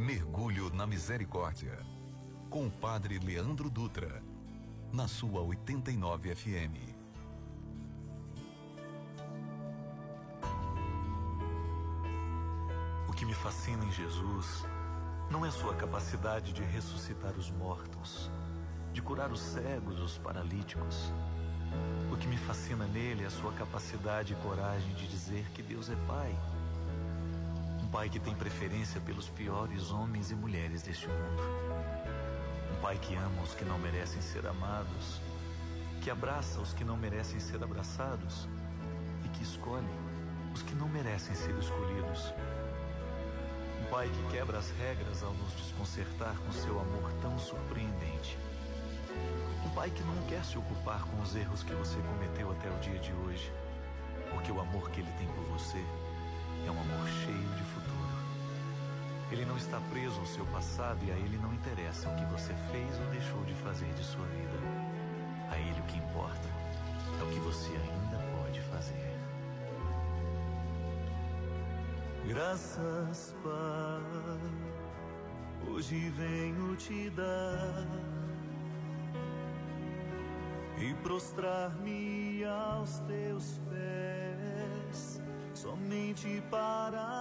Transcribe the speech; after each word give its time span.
Mergulho 0.00 0.70
na 0.70 0.86
Misericórdia. 0.86 1.78
Com 2.48 2.66
o 2.66 2.70
Padre 2.70 3.18
Leandro 3.18 3.68
Dutra. 3.68 4.22
Na 4.90 5.06
sua 5.06 5.42
89 5.42 6.34
FM. 6.34 6.96
O 13.06 13.12
que 13.12 13.26
me 13.26 13.34
fascina 13.34 13.84
em 13.84 13.92
Jesus 13.92 14.64
não 15.30 15.44
é 15.44 15.50
sua 15.50 15.74
capacidade 15.74 16.54
de 16.54 16.62
ressuscitar 16.62 17.34
os 17.34 17.50
mortos, 17.50 18.30
de 18.94 19.02
curar 19.02 19.30
os 19.30 19.40
cegos, 19.40 20.00
os 20.00 20.16
paralíticos. 20.16 21.12
O 22.10 22.16
que 22.16 22.26
me 22.26 22.38
fascina 22.38 22.86
nele 22.86 23.24
é 23.24 23.26
a 23.26 23.30
sua 23.30 23.52
capacidade 23.52 24.32
e 24.32 24.36
coragem 24.36 24.94
de 24.94 25.06
dizer 25.06 25.50
que 25.50 25.62
Deus 25.62 25.90
é 25.90 25.96
Pai 26.06 26.34
pai 27.90 28.08
que 28.08 28.20
tem 28.20 28.34
preferência 28.36 29.00
pelos 29.00 29.28
piores 29.28 29.90
homens 29.90 30.30
e 30.30 30.34
mulheres 30.34 30.80
deste 30.80 31.08
mundo. 31.08 31.42
Um 32.72 32.80
pai 32.80 32.96
que 32.98 33.16
ama 33.16 33.42
os 33.42 33.52
que 33.52 33.64
não 33.64 33.78
merecem 33.80 34.22
ser 34.22 34.46
amados, 34.46 35.20
que 36.00 36.08
abraça 36.08 36.60
os 36.60 36.72
que 36.72 36.84
não 36.84 36.96
merecem 36.96 37.40
ser 37.40 37.62
abraçados 37.62 38.48
e 39.24 39.28
que 39.30 39.42
escolhe 39.42 39.88
os 40.54 40.62
que 40.62 40.74
não 40.76 40.88
merecem 40.88 41.34
ser 41.34 41.52
escolhidos. 41.58 42.32
Um 43.82 43.90
pai 43.90 44.08
que 44.08 44.36
quebra 44.36 44.58
as 44.58 44.70
regras 44.78 45.24
ao 45.24 45.34
nos 45.34 45.52
desconcertar 45.54 46.36
com 46.46 46.52
seu 46.52 46.78
amor 46.78 47.12
tão 47.20 47.36
surpreendente. 47.40 48.38
Um 49.66 49.70
pai 49.70 49.90
que 49.90 50.02
não 50.04 50.16
quer 50.28 50.44
se 50.44 50.56
ocupar 50.56 51.02
com 51.06 51.20
os 51.22 51.34
erros 51.34 51.64
que 51.64 51.74
você 51.74 51.98
cometeu 52.02 52.52
até 52.52 52.70
o 52.70 52.78
dia 52.78 53.00
de 53.00 53.12
hoje, 53.12 53.52
porque 54.30 54.52
o 54.52 54.60
amor 54.60 54.90
que 54.90 55.00
ele 55.00 55.12
tem 55.18 55.26
por 55.26 55.44
você 55.46 55.84
é 56.66 56.70
um 56.70 56.80
amor 56.80 57.08
cheio 57.08 57.48
de 57.56 57.62
futuro. 57.64 57.79
Ele 59.30 59.44
não 59.44 59.56
está 59.56 59.80
preso 59.90 60.18
ao 60.18 60.26
seu 60.26 60.44
passado 60.46 60.98
e 61.04 61.12
a 61.12 61.16
ele 61.16 61.38
não 61.38 61.54
interessa 61.54 62.08
o 62.08 62.16
que 62.16 62.24
você 62.26 62.52
fez 62.72 62.98
ou 62.98 63.06
deixou 63.06 63.44
de 63.44 63.54
fazer 63.54 63.92
de 63.94 64.04
sua 64.04 64.26
vida. 64.26 64.58
A 65.50 65.58
ele 65.58 65.80
o 65.80 65.84
que 65.84 65.98
importa 65.98 66.48
é 67.20 67.22
o 67.22 67.28
que 67.28 67.38
você 67.40 67.70
ainda 67.70 68.18
pode 68.36 68.60
fazer. 68.62 69.10
Graças, 72.26 73.34
Pai, 73.42 74.40
hoje 75.68 76.10
venho 76.10 76.76
te 76.76 77.10
dar 77.10 77.86
e 80.78 80.94
prostrar-me 81.02 82.44
aos 82.44 82.98
teus 83.00 83.60
pés 83.68 85.20
somente 85.54 86.42
para 86.50 87.19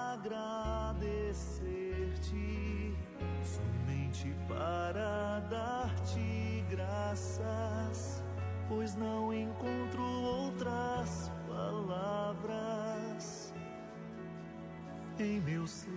pois 8.79 8.95
não 8.95 9.33
encontro 9.33 10.01
outras 10.01 11.29
palavras 11.49 12.53
em 15.19 15.41
meu 15.41 15.67
ser. 15.67 15.89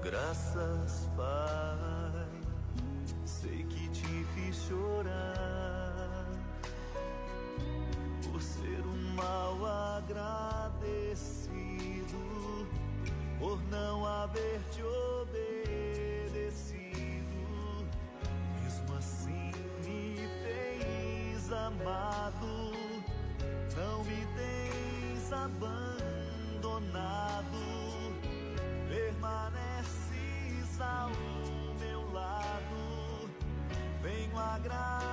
Graças, 0.00 1.10
Pai, 1.16 2.28
sei 3.24 3.64
que 3.64 3.88
te 3.88 4.24
fiz 4.32 4.54
chorar 4.68 6.24
mal 9.16 9.56
agradecido 9.96 11.08
por 13.40 13.60
não 13.68 14.06
haver 14.06 14.60
te 14.70 14.82
obedecido. 14.82 15.15
Amado, 21.80 22.72
não 23.76 24.04
me 24.04 24.26
tens 24.34 25.32
abandonado, 25.32 25.62
permaneces 28.88 30.80
ao 30.80 31.10
meu 31.78 32.12
lado. 32.12 33.30
Venho 34.02 34.38
agradecer. 34.38 35.05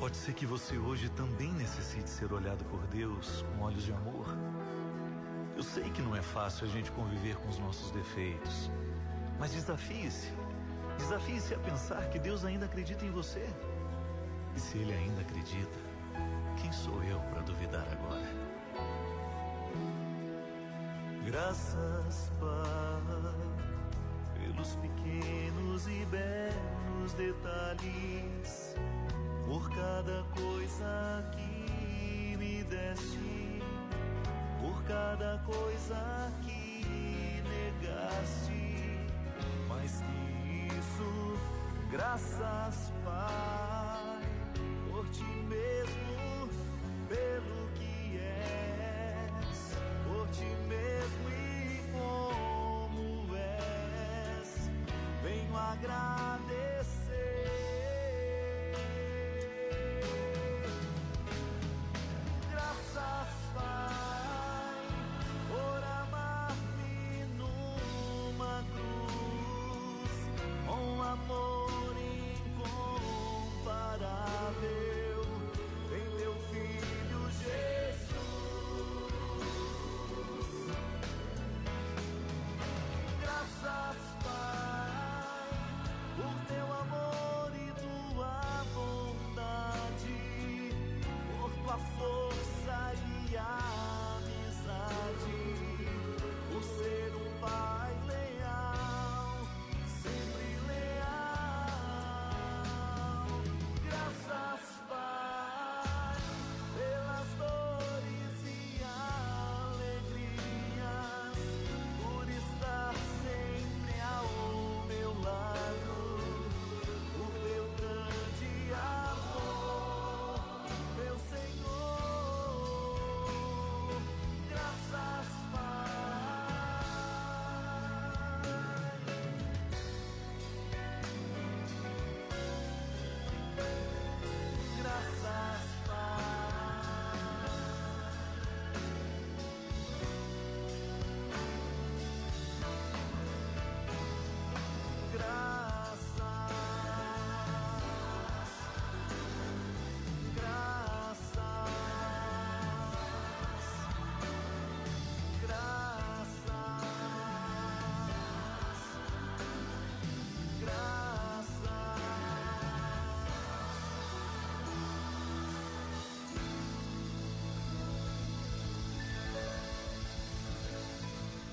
Pode 0.00 0.16
ser 0.16 0.32
que 0.32 0.46
você 0.46 0.78
hoje 0.78 1.10
também 1.10 1.52
necessite 1.52 2.08
ser 2.08 2.32
olhado 2.32 2.64
por 2.70 2.80
Deus 2.86 3.42
com 3.42 3.64
olhos 3.64 3.84
de 3.84 3.92
amor. 3.92 4.26
Eu 5.54 5.62
sei 5.62 5.90
que 5.90 6.00
não 6.00 6.16
é 6.16 6.22
fácil 6.22 6.66
a 6.66 6.70
gente 6.70 6.90
conviver 6.92 7.36
com 7.36 7.50
os 7.50 7.58
nossos 7.58 7.90
defeitos, 7.90 8.70
mas 9.38 9.52
desafie-se. 9.52 10.32
Desafie-se 10.96 11.52
a 11.52 11.58
pensar 11.58 12.08
que 12.08 12.18
Deus 12.18 12.46
ainda 12.46 12.64
acredita 12.64 13.04
em 13.04 13.10
você. 13.10 13.46
E 14.56 14.60
se 14.60 14.78
Ele 14.78 14.94
ainda 14.94 15.20
acredita, 15.20 15.78
quem 16.62 16.72
sou 16.72 17.04
eu 17.04 17.20
para 17.30 17.42
duvidar 17.42 17.86
agora? 17.92 18.26
Graças, 21.26 22.32
Pai, 22.40 23.34
pelos 24.32 24.76
pequenos 24.76 25.86
e 25.86 26.06
belos 26.06 27.12
detalhes 27.12 28.74
por 29.50 29.68
cada 29.70 30.22
coisa 30.32 31.24
que 31.32 32.36
me 32.38 32.62
deste, 32.62 33.60
por 34.60 34.80
cada 34.84 35.38
coisa 35.44 36.32
que 36.40 37.42
negaste, 37.42 39.08
mais 39.68 40.00
que 40.02 40.68
isso, 40.78 41.36
graças, 41.90 42.92
Pai, 43.04 43.69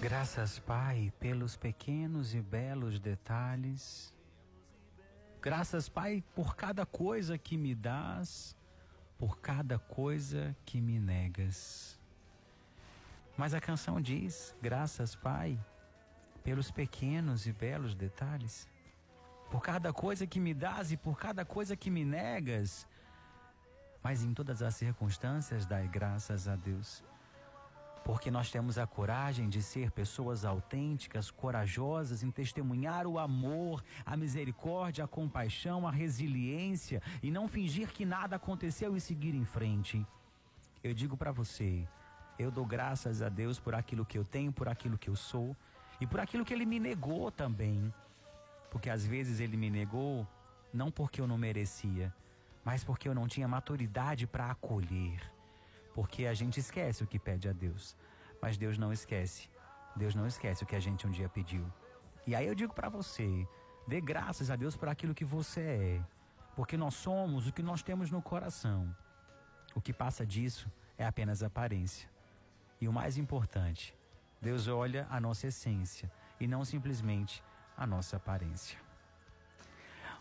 Graças, 0.09 0.57
Pai, 0.57 1.12
pelos 1.19 1.57
pequenos 1.57 2.33
e 2.33 2.42
belos 2.42 2.98
detalhes. 2.98 4.15
Graças, 5.42 5.89
Pai, 5.89 6.24
por 6.33 6.56
cada 6.56 6.86
coisa 6.86 7.38
que 7.38 7.57
me 7.57 7.75
dás, 7.75 8.56
por 9.18 9.38
cada 9.42 9.77
coisa 9.77 10.56
que 10.65 10.80
me 10.80 10.98
negas. 10.98 12.00
Mas 13.36 13.54
a 13.54 13.59
canção 13.59 14.00
diz: 14.00 14.56
Graças, 14.62 15.13
Pai, 15.13 15.59
pelos 16.42 16.71
pequenos 16.71 17.45
e 17.45 17.51
belos 17.51 17.94
detalhes, 17.94 18.65
por 19.51 19.62
cada 19.62 19.92
coisa 19.92 20.25
que 20.25 20.39
me 20.39 20.54
dás 20.54 20.89
e 20.89 20.95
por 20.95 21.19
cada 21.19 21.44
coisa 21.44 21.75
que 21.75 21.89
me 21.89 22.06
negas. 22.06 22.88
Mas 24.01 24.24
em 24.24 24.33
todas 24.33 24.62
as 24.62 24.74
circunstâncias, 24.74 25.65
dai 25.65 25.86
graças 25.86 26.48
a 26.48 26.56
Deus 26.56 27.04
porque 28.07 28.31
nós 28.31 28.50
temos 28.50 28.77
a 28.77 28.88
coragem 28.88 29.50
de 29.50 29.62
ser 29.62 29.92
pessoas 29.92 30.45
autênticas, 30.45 31.30
corajosas 31.30 32.24
em 32.24 32.31
testemunhar 32.31 33.06
o 33.06 33.19
amor, 33.19 33.83
a 34.06 34.15
misericórdia, 34.15 35.04
a 35.04 35.07
compaixão, 35.09 35.86
a 35.86 35.92
resiliência 35.92 37.01
e 37.21 37.30
não 37.30 37.50
fingir 37.50 37.92
que 37.92 38.06
nada 38.06 38.38
aconteceu 38.38 38.95
e 38.95 39.01
seguir 39.01 39.36
em 39.36 39.44
frente. 39.44 40.07
Eu 40.81 40.94
digo 40.94 41.18
para 41.18 41.33
você, 41.33 41.86
eu 42.39 42.50
dou 42.50 42.65
graças 42.65 43.21
a 43.21 43.27
Deus 43.27 43.59
por 43.59 43.75
aquilo 43.75 44.06
que 44.06 44.18
eu 44.18 44.24
tenho, 44.24 44.54
por 44.54 44.69
aquilo 44.69 44.98
que 44.98 45.09
eu 45.09 45.15
sou 45.18 45.54
e 46.00 46.07
por 46.07 46.21
aquilo 46.21 46.45
que 46.45 46.54
ele 46.54 46.65
me 46.65 46.80
negou 46.80 47.30
também. 47.30 47.94
Porque 48.71 48.89
às 48.89 49.06
vezes 49.06 49.42
ele 49.42 49.57
me 49.57 49.69
negou 49.69 50.25
não 50.74 50.89
porque 50.89 51.19
eu 51.19 51.27
não 51.27 51.38
merecia, 51.38 52.15
mas 52.63 52.86
porque 52.86 53.09
eu 53.09 53.13
não 53.13 53.27
tinha 53.27 53.50
maturidade 53.50 54.25
para 54.25 54.50
acolher 54.50 55.36
porque 55.97 56.27
a 56.27 56.33
gente 56.35 56.59
esquece 56.59 57.03
o 57.03 57.07
que 57.07 57.17
pede 57.17 57.49
a 57.49 57.51
Deus, 57.51 57.97
mas 58.39 58.55
Deus 58.55 58.77
não 58.77 58.94
esquece. 58.94 59.49
Deus 59.95 60.13
não 60.13 60.27
esquece 60.27 60.61
o 60.61 60.67
que 60.67 60.75
a 60.75 60.79
gente 60.79 61.07
um 61.07 61.09
dia 61.09 61.27
pediu. 61.27 61.65
E 62.27 62.35
aí 62.35 62.45
eu 62.45 62.53
digo 62.53 62.71
para 62.71 62.88
você, 62.88 63.47
dê 63.88 63.99
graças 63.99 64.51
a 64.51 64.55
Deus 64.55 64.77
por 64.77 64.89
aquilo 64.89 65.15
que 65.15 65.25
você 65.25 65.61
é, 65.61 66.05
porque 66.55 66.77
nós 66.77 66.94
somos 66.94 67.47
o 67.47 67.51
que 67.51 67.63
nós 67.63 67.81
temos 67.81 68.11
no 68.11 68.21
coração. 68.21 68.95
O 69.73 69.81
que 69.81 69.91
passa 69.91 70.23
disso 70.23 70.71
é 70.99 71.03
apenas 71.03 71.41
aparência. 71.41 72.07
E 72.79 72.88
o 72.88 72.94
mais 72.94 73.17
importante, 73.17 73.97
Deus 74.39 74.67
olha 74.67 75.07
a 75.09 75.19
nossa 75.19 75.47
essência 75.47 76.11
e 76.39 76.47
não 76.47 76.63
simplesmente 76.63 77.44
a 77.75 77.88
nossa 77.88 78.17
aparência. 78.17 78.86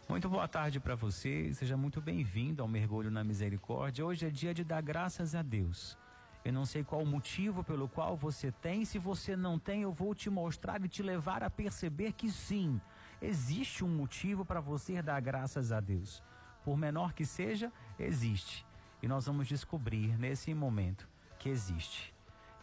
Muito 0.09 0.29
boa 0.29 0.47
tarde 0.47 0.79
para 0.79 0.95
você, 0.95 1.53
seja 1.53 1.77
muito 1.77 2.01
bem-vindo 2.01 2.63
ao 2.63 2.69
Mergulho 2.69 3.11
na 3.11 3.25
Misericórdia. 3.25 4.07
Hoje 4.07 4.25
é 4.25 4.31
dia 4.31 4.55
de 4.55 4.63
dar 4.63 4.81
graças 4.81 5.35
a 5.35 5.43
Deus. 5.43 5.99
Eu 6.45 6.53
não 6.53 6.65
sei 6.65 6.85
qual 6.85 7.03
o 7.03 7.07
motivo 7.07 7.65
pelo 7.65 7.89
qual 7.89 8.17
você 8.17 8.53
tem, 8.53 8.85
se 8.85 9.01
você 9.01 9.35
não 9.35 9.59
tem, 9.59 9.83
eu 9.83 9.93
vou 9.93 10.15
te 10.15 10.31
mostrar 10.31 10.81
e 10.85 10.89
te 10.89 11.03
levar 11.03 11.43
a 11.43 11.51
perceber 11.51 12.13
que 12.13 12.31
sim, 12.31 12.81
existe 13.21 13.85
um 13.85 13.89
motivo 13.89 14.45
para 14.45 14.61
você 14.61 15.03
dar 15.03 15.21
graças 15.21 15.73
a 15.73 15.81
Deus. 15.81 16.23
Por 16.65 16.77
menor 16.77 17.13
que 17.13 17.27
seja, 17.27 17.73
existe. 17.99 18.65
E 19.03 19.09
nós 19.09 19.27
vamos 19.27 19.49
descobrir 19.49 20.17
nesse 20.17 20.55
momento 20.55 21.09
que 21.37 21.49
existe. 21.49 22.15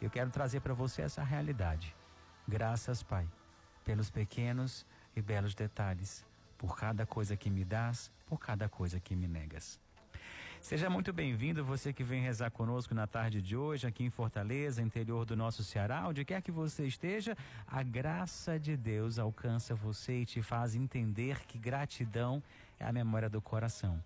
Eu 0.02 0.10
quero 0.10 0.30
trazer 0.30 0.62
para 0.62 0.74
você 0.74 1.02
essa 1.02 1.22
realidade. 1.22 1.94
Graças, 2.48 3.04
Pai, 3.04 3.28
pelos 3.84 4.10
pequenos 4.10 4.86
e 5.14 5.22
belos 5.22 5.54
detalhes 5.54 6.26
por 6.64 6.78
cada 6.78 7.06
coisa 7.06 7.36
que 7.36 7.50
me 7.50 7.66
dás, 7.66 8.10
por 8.26 8.40
cada 8.40 8.70
coisa 8.70 8.98
que 8.98 9.18
me 9.18 9.28
negas. 9.28 9.78
Seja 10.62 10.90
muito 10.90 11.12
bem-vindo, 11.12 11.62
você 11.62 11.92
que 11.92 12.06
vem 12.06 12.22
rezar 12.22 12.50
conosco 12.52 12.96
na 12.96 13.06
tarde 13.06 13.42
de 13.42 13.58
hoje, 13.58 13.86
aqui 13.86 14.06
em 14.06 14.10
Fortaleza, 14.10 14.82
interior 14.82 15.26
do 15.26 15.36
nosso 15.36 15.62
Ceará, 15.62 16.08
onde 16.08 16.24
quer 16.24 16.42
que 16.42 16.54
você 16.54 16.86
esteja, 16.86 17.36
a 17.68 17.84
graça 17.84 18.58
de 18.58 18.78
Deus 18.78 19.20
alcança 19.20 19.76
você 19.76 20.22
e 20.22 20.26
te 20.26 20.42
faz 20.42 20.74
entender 20.74 21.46
que 21.46 21.58
gratidão 21.58 22.42
é 22.80 22.86
a 22.86 22.94
memória 22.94 23.30
do 23.30 23.42
coração. 23.42 24.02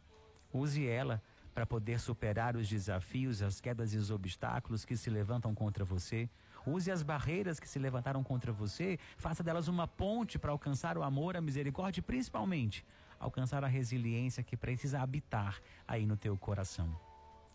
Use 0.51 0.83
ela 0.88 1.21
para 1.54 1.63
poder 1.63 2.00
superar 2.00 2.56
os 2.56 2.68
desafios, 2.68 3.44
as 3.44 3.62
quedas 3.62 3.94
e 3.94 3.98
os 3.98 4.09
obstáculos 4.09 4.83
que 4.83 4.98
se 4.98 5.12
levantam 5.12 5.54
contra 5.54 5.86
você. 5.86 6.27
Use 6.68 6.92
as 6.92 7.02
barreiras 7.02 7.62
que 7.62 7.68
se 7.68 7.80
levantaram 7.80 8.22
contra 8.22 8.52
você, 8.52 9.00
faça 9.16 9.42
delas 9.42 9.69
uma 9.69 9.88
ponte 9.88 10.38
para 10.38 10.52
alcançar 10.52 10.98
o 10.98 11.04
amor, 11.04 11.38
a 11.38 11.42
misericórdia 11.42 12.02
e 12.02 12.04
principalmente 12.04 12.86
alcançar 13.18 13.64
a 13.64 13.68
resiliência 13.68 14.44
que 14.44 14.58
precisa 14.58 15.00
habitar 15.00 15.62
aí 15.88 16.06
no 16.06 16.18
teu 16.18 16.36
coração. 16.38 16.94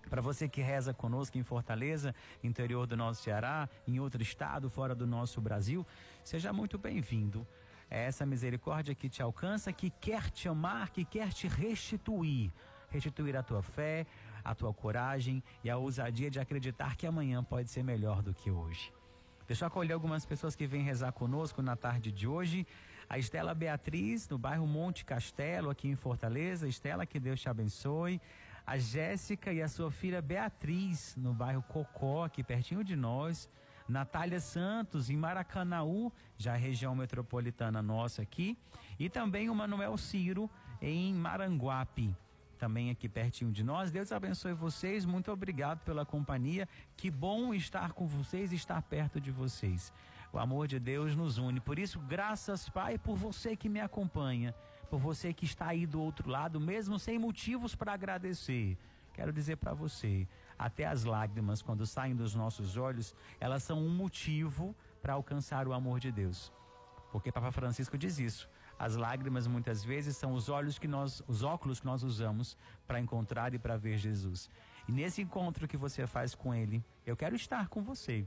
Para 0.08 0.22
você 0.22 0.48
que 0.48 0.62
reza 0.62 0.94
conosco 0.94 1.36
em 1.36 1.42
Fortaleza, 1.42 2.14
interior 2.42 2.86
do 2.86 2.96
nosso 2.96 3.22
Ceará, 3.22 3.68
em 3.86 4.00
outro 4.00 4.22
estado, 4.22 4.70
fora 4.70 4.94
do 4.94 5.06
nosso 5.06 5.42
Brasil, 5.42 5.86
seja 6.24 6.50
muito 6.50 6.78
bem-vindo. 6.78 7.46
É 7.90 8.06
essa 8.06 8.24
misericórdia 8.24 8.94
que 8.94 9.10
te 9.10 9.20
alcança, 9.20 9.74
que 9.74 9.90
quer 9.90 10.30
te 10.30 10.48
amar, 10.48 10.88
que 10.88 11.04
quer 11.04 11.34
te 11.34 11.46
restituir. 11.46 12.50
Restituir 12.88 13.36
a 13.36 13.42
tua 13.42 13.62
fé, 13.62 14.06
a 14.42 14.54
tua 14.54 14.72
coragem 14.72 15.42
e 15.62 15.68
a 15.68 15.76
ousadia 15.76 16.30
de 16.30 16.40
acreditar 16.40 16.96
que 16.96 17.06
amanhã 17.06 17.44
pode 17.44 17.68
ser 17.68 17.84
melhor 17.84 18.22
do 18.22 18.32
que 18.32 18.50
hoje. 18.50 18.90
Deixa 19.52 19.66
eu 19.66 19.68
acolher 19.68 19.92
algumas 19.92 20.24
pessoas 20.24 20.56
que 20.56 20.66
vêm 20.66 20.82
rezar 20.82 21.12
conosco 21.12 21.60
na 21.60 21.76
tarde 21.76 22.10
de 22.10 22.26
hoje. 22.26 22.66
A 23.06 23.18
Estela 23.18 23.52
Beatriz, 23.54 24.26
no 24.26 24.38
bairro 24.38 24.66
Monte 24.66 25.04
Castelo, 25.04 25.68
aqui 25.68 25.88
em 25.88 25.94
Fortaleza. 25.94 26.66
Estela, 26.66 27.04
que 27.04 27.20
Deus 27.20 27.38
te 27.38 27.50
abençoe. 27.50 28.18
A 28.66 28.78
Jéssica 28.78 29.52
e 29.52 29.60
a 29.60 29.68
sua 29.68 29.90
filha 29.90 30.22
Beatriz, 30.22 31.14
no 31.18 31.34
bairro 31.34 31.62
Cocó, 31.64 32.24
aqui 32.24 32.42
pertinho 32.42 32.82
de 32.82 32.96
nós. 32.96 33.46
Natália 33.86 34.40
Santos, 34.40 35.10
em 35.10 35.18
Maracanaú, 35.18 36.10
já 36.38 36.56
região 36.56 36.94
metropolitana 36.94 37.82
nossa 37.82 38.22
aqui. 38.22 38.56
E 38.98 39.10
também 39.10 39.50
o 39.50 39.54
Manuel 39.54 39.98
Ciro, 39.98 40.48
em 40.80 41.12
Maranguape 41.12 42.16
também 42.62 42.92
aqui 42.92 43.08
pertinho 43.08 43.50
de 43.50 43.64
nós. 43.64 43.90
Deus 43.90 44.12
abençoe 44.12 44.52
vocês. 44.52 45.04
Muito 45.04 45.32
obrigado 45.32 45.80
pela 45.80 46.06
companhia. 46.06 46.68
Que 46.96 47.10
bom 47.10 47.52
estar 47.52 47.92
com 47.92 48.06
vocês 48.06 48.52
e 48.52 48.54
estar 48.54 48.80
perto 48.82 49.20
de 49.20 49.32
vocês. 49.32 49.92
O 50.32 50.38
amor 50.38 50.68
de 50.68 50.78
Deus 50.78 51.16
nos 51.16 51.38
une. 51.38 51.58
Por 51.58 51.76
isso, 51.76 51.98
graças, 51.98 52.68
Pai, 52.68 52.98
por 52.98 53.16
você 53.16 53.56
que 53.56 53.68
me 53.68 53.80
acompanha, 53.80 54.54
por 54.88 55.00
você 55.00 55.32
que 55.34 55.44
está 55.44 55.66
aí 55.66 55.86
do 55.86 56.00
outro 56.00 56.30
lado, 56.30 56.60
mesmo 56.60 57.00
sem 57.00 57.18
motivos 57.18 57.74
para 57.74 57.94
agradecer. 57.94 58.78
Quero 59.12 59.32
dizer 59.32 59.56
para 59.56 59.74
você, 59.74 60.28
até 60.56 60.86
as 60.86 61.02
lágrimas, 61.02 61.62
quando 61.62 61.84
saem 61.84 62.14
dos 62.14 62.32
nossos 62.32 62.76
olhos, 62.76 63.12
elas 63.40 63.64
são 63.64 63.76
um 63.80 63.90
motivo 63.90 64.72
para 65.02 65.14
alcançar 65.14 65.66
o 65.66 65.72
amor 65.72 65.98
de 65.98 66.12
Deus. 66.12 66.52
Porque 67.10 67.32
Papa 67.32 67.50
Francisco 67.50 67.98
diz 67.98 68.20
isso. 68.20 68.48
As 68.78 68.96
lágrimas 68.96 69.46
muitas 69.46 69.84
vezes 69.84 70.16
são 70.16 70.32
os 70.32 70.48
olhos 70.48 70.78
que 70.78 70.88
nós, 70.88 71.22
os 71.26 71.42
óculos 71.42 71.80
que 71.80 71.86
nós 71.86 72.02
usamos 72.02 72.56
para 72.86 73.00
encontrar 73.00 73.54
e 73.54 73.58
para 73.58 73.76
ver 73.76 73.96
Jesus. 73.96 74.50
E 74.88 74.92
nesse 74.92 75.22
encontro 75.22 75.68
que 75.68 75.76
você 75.76 76.06
faz 76.06 76.34
com 76.34 76.54
ele, 76.54 76.84
eu 77.06 77.16
quero 77.16 77.36
estar 77.36 77.68
com 77.68 77.82
você, 77.82 78.26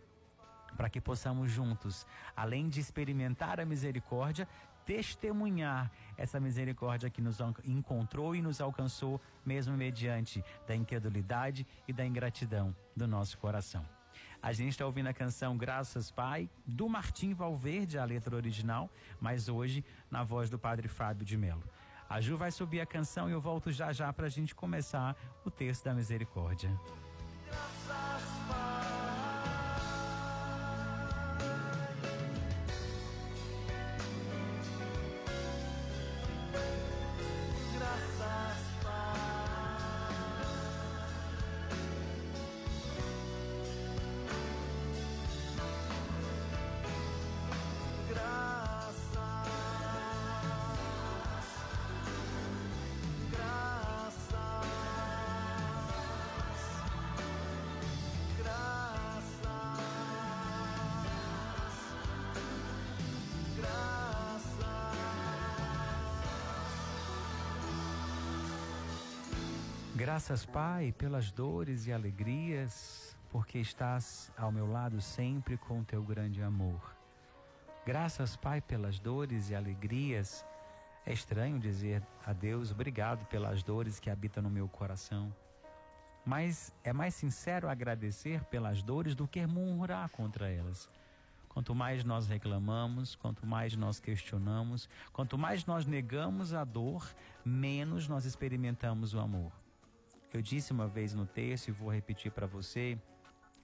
para 0.77 0.89
que 0.89 1.01
possamos 1.01 1.51
juntos, 1.51 2.05
além 2.35 2.69
de 2.69 2.79
experimentar 2.79 3.59
a 3.59 3.65
misericórdia, 3.65 4.47
testemunhar 4.85 5.91
essa 6.15 6.39
misericórdia 6.39 7.09
que 7.09 7.21
nos 7.21 7.39
encontrou 7.65 8.35
e 8.35 8.41
nos 8.41 8.61
alcançou, 8.61 9.19
mesmo 9.45 9.75
mediante 9.75 10.43
da 10.67 10.75
incredulidade 10.75 11.65
e 11.87 11.93
da 11.93 12.05
ingratidão 12.05 12.75
do 12.95 13.07
nosso 13.07 13.37
coração. 13.37 13.94
A 14.41 14.53
gente 14.53 14.71
está 14.71 14.85
ouvindo 14.85 15.07
a 15.07 15.13
canção 15.13 15.57
Graças 15.57 16.11
Pai, 16.11 16.49
do 16.65 16.87
Martim 16.87 17.33
Valverde, 17.33 17.97
a 17.97 18.05
letra 18.05 18.35
original, 18.35 18.89
mas 19.19 19.49
hoje 19.49 19.83
na 20.09 20.23
voz 20.23 20.49
do 20.49 20.59
Padre 20.59 20.87
Fábio 20.87 21.25
de 21.25 21.37
Melo. 21.37 21.63
A 22.07 22.21
Ju 22.21 22.37
vai 22.37 22.51
subir 22.51 22.81
a 22.81 22.85
canção 22.85 23.27
e 23.29 23.31
eu 23.31 23.41
volto 23.41 23.71
já 23.71 23.91
já 23.91 24.13
para 24.13 24.27
a 24.27 24.29
gente 24.29 24.53
começar 24.53 25.15
o 25.43 25.49
texto 25.49 25.85
da 25.85 25.93
misericórdia. 25.93 26.69
Graças, 70.15 70.45
Pai, 70.45 70.93
pelas 70.93 71.29
dores 71.29 71.87
e 71.87 71.91
alegrias, 71.91 73.17
porque 73.29 73.59
estás 73.59 74.31
ao 74.37 74.49
meu 74.49 74.65
lado 74.65 75.01
sempre 75.01 75.57
com 75.57 75.83
teu 75.83 76.01
grande 76.01 76.41
amor. 76.41 76.95
Graças, 77.85 78.37
Pai, 78.37 78.61
pelas 78.61 78.97
dores 78.97 79.49
e 79.49 79.55
alegrias. 79.55 80.45
É 81.05 81.11
estranho 81.11 81.59
dizer 81.59 82.01
a 82.25 82.31
Deus 82.31 82.71
obrigado 82.71 83.25
pelas 83.25 83.61
dores 83.61 83.99
que 83.99 84.09
habitam 84.09 84.41
no 84.41 84.49
meu 84.49 84.69
coração. 84.69 85.35
Mas 86.25 86.73
é 86.81 86.93
mais 86.93 87.13
sincero 87.13 87.67
agradecer 87.67 88.41
pelas 88.45 88.81
dores 88.81 89.15
do 89.15 89.27
que 89.27 89.45
murmurar 89.45 90.07
contra 90.07 90.49
elas. 90.49 90.89
Quanto 91.49 91.75
mais 91.75 92.05
nós 92.05 92.25
reclamamos, 92.25 93.17
quanto 93.17 93.45
mais 93.45 93.75
nós 93.75 93.99
questionamos, 93.99 94.87
quanto 95.11 95.37
mais 95.37 95.65
nós 95.65 95.85
negamos 95.85 96.53
a 96.53 96.63
dor, 96.63 97.05
menos 97.43 98.07
nós 98.07 98.23
experimentamos 98.23 99.13
o 99.13 99.19
amor. 99.19 99.64
Eu 100.35 100.41
disse 100.41 100.73
uma 100.73 100.85
vez 100.85 101.13
no 101.13 101.25
texto 101.25 101.69
e 101.69 101.71
vou 101.71 101.89
repetir 101.89 102.29
para 102.29 102.45
você 102.45 102.99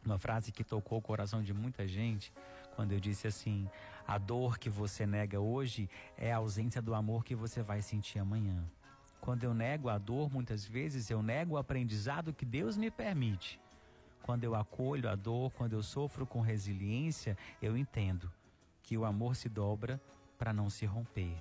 uma 0.06 0.18
frase 0.18 0.54
que 0.54 0.64
tocou 0.64 1.00
o 1.00 1.02
coração 1.02 1.44
de 1.44 1.54
muita 1.54 1.86
gente, 1.86 2.32
quando 2.78 2.94
eu 2.94 3.00
disse 3.02 3.28
assim: 3.28 3.70
a 4.08 4.18
dor 4.18 4.58
que 4.58 4.70
você 4.70 5.06
nega 5.06 5.38
hoje 5.38 5.90
é 6.18 6.32
a 6.32 6.38
ausência 6.38 6.82
do 6.82 6.96
amor 6.96 7.26
que 7.26 7.36
você 7.36 7.62
vai 7.62 7.82
sentir 7.82 8.20
amanhã. 8.20 8.64
Quando 9.20 9.44
eu 9.44 9.54
nego 9.54 9.90
a 9.90 9.98
dor, 9.98 10.32
muitas 10.32 10.66
vezes 10.66 11.10
eu 11.10 11.22
nego 11.22 11.56
o 11.56 11.58
aprendizado 11.58 12.32
que 12.32 12.46
Deus 12.46 12.78
me 12.78 12.90
permite. 12.90 13.60
Quando 14.24 14.46
eu 14.46 14.56
acolho 14.56 15.10
a 15.10 15.16
dor, 15.16 15.52
quando 15.52 15.74
eu 15.74 15.84
sofro 15.84 16.26
com 16.26 16.40
resiliência, 16.40 17.38
eu 17.62 17.76
entendo 17.76 18.32
que 18.82 18.98
o 18.98 19.04
amor 19.04 19.36
se 19.36 19.50
dobra 19.50 20.00
para 20.38 20.54
não 20.54 20.70
se 20.70 20.86
romper. 20.86 21.36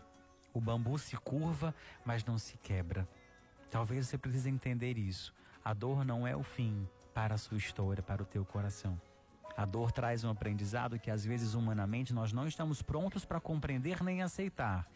O 0.53 0.61
bambu 0.61 0.99
se 0.99 1.17
curva, 1.17 1.73
mas 2.05 2.25
não 2.25 2.37
se 2.37 2.57
quebra. 2.59 3.09
Talvez 3.71 4.09
você 4.09 4.19
precise 4.19 4.51
entender 4.51 4.99
isso. 4.99 5.33
A 5.65 5.73
dor 5.73 6.05
não 6.05 6.27
é 6.27 6.35
o 6.35 6.43
fim 6.43 6.89
para 7.15 7.35
a 7.35 7.39
sua 7.39 7.57
história, 7.57 8.03
para 8.03 8.23
o 8.23 8.27
teu 8.27 8.45
coração. 8.45 9.01
A 9.57 9.65
dor 9.65 9.93
traz 9.93 10.25
um 10.25 10.31
aprendizado 10.31 10.99
que 10.99 11.11
às 11.11 11.25
vezes 11.25 11.55
humanamente 11.55 12.13
nós 12.13 12.33
não 12.33 12.47
estamos 12.47 12.83
prontos 12.83 13.25
para 13.25 13.41
compreender 13.41 14.03
nem 14.03 14.23
aceitar, 14.23 14.89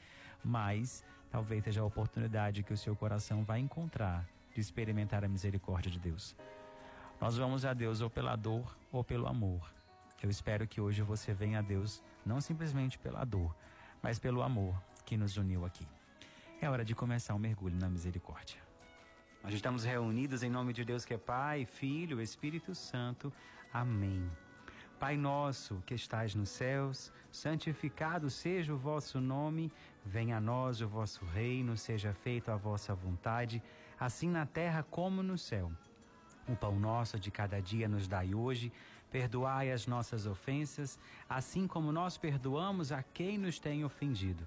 mas 0.42 1.04
talvez 1.30 1.62
seja 1.64 1.82
a 1.82 1.84
oportunidade 1.84 2.62
que 2.62 2.72
o 2.72 2.76
seu 2.76 2.96
coração 2.96 3.44
vai 3.44 3.60
encontrar 3.60 4.26
de 4.54 4.60
experimentar 4.60 5.24
a 5.24 5.28
misericórdia 5.28 5.90
de 5.90 5.98
Deus. 5.98 6.34
Nós 7.20 7.36
vamos 7.36 7.64
a 7.64 7.74
Deus 7.74 8.00
ou 8.00 8.10
pela 8.10 8.36
dor 8.36 8.76
ou 8.90 9.04
pelo 9.04 9.26
amor. 9.26 9.70
Eu 10.22 10.30
espero 10.30 10.66
que 10.66 10.80
hoje 10.80 11.02
você 11.02 11.34
venha 11.34 11.58
a 11.58 11.62
Deus 11.62 12.02
não 12.24 12.40
simplesmente 12.40 12.98
pela 12.98 13.24
dor, 13.24 13.54
mas 14.02 14.18
pelo 14.18 14.42
amor 14.42 14.74
que 15.04 15.16
nos 15.16 15.36
uniu 15.36 15.64
aqui. 15.64 15.86
É 16.64 16.70
hora 16.70 16.82
de 16.82 16.94
começar 16.94 17.34
o 17.34 17.36
um 17.36 17.40
mergulho 17.40 17.76
na 17.76 17.90
misericórdia. 17.90 18.58
Nós 19.42 19.52
estamos 19.52 19.84
reunidos 19.84 20.42
em 20.42 20.48
nome 20.48 20.72
de 20.72 20.82
Deus 20.82 21.04
que 21.04 21.12
é 21.12 21.18
Pai, 21.18 21.66
Filho, 21.66 22.22
Espírito 22.22 22.74
Santo. 22.74 23.30
Amém. 23.70 24.26
Pai 24.98 25.14
nosso 25.14 25.82
que 25.84 25.92
estais 25.92 26.34
nos 26.34 26.48
céus, 26.48 27.12
santificado 27.30 28.30
seja 28.30 28.72
o 28.72 28.78
vosso 28.78 29.20
nome, 29.20 29.70
venha 30.06 30.38
a 30.38 30.40
nós 30.40 30.80
o 30.80 30.88
vosso 30.88 31.22
reino, 31.26 31.76
seja 31.76 32.14
feita 32.14 32.54
a 32.54 32.56
vossa 32.56 32.94
vontade, 32.94 33.62
assim 34.00 34.30
na 34.30 34.46
terra 34.46 34.82
como 34.82 35.22
no 35.22 35.36
céu. 35.36 35.70
O 36.48 36.56
pão 36.56 36.80
nosso 36.80 37.20
de 37.20 37.30
cada 37.30 37.60
dia 37.60 37.86
nos 37.86 38.08
dai 38.08 38.34
hoje, 38.34 38.72
perdoai 39.10 39.70
as 39.70 39.86
nossas 39.86 40.26
ofensas, 40.26 40.98
assim 41.28 41.66
como 41.66 41.92
nós 41.92 42.16
perdoamos 42.16 42.90
a 42.90 43.02
quem 43.02 43.36
nos 43.36 43.58
tem 43.58 43.84
ofendido, 43.84 44.46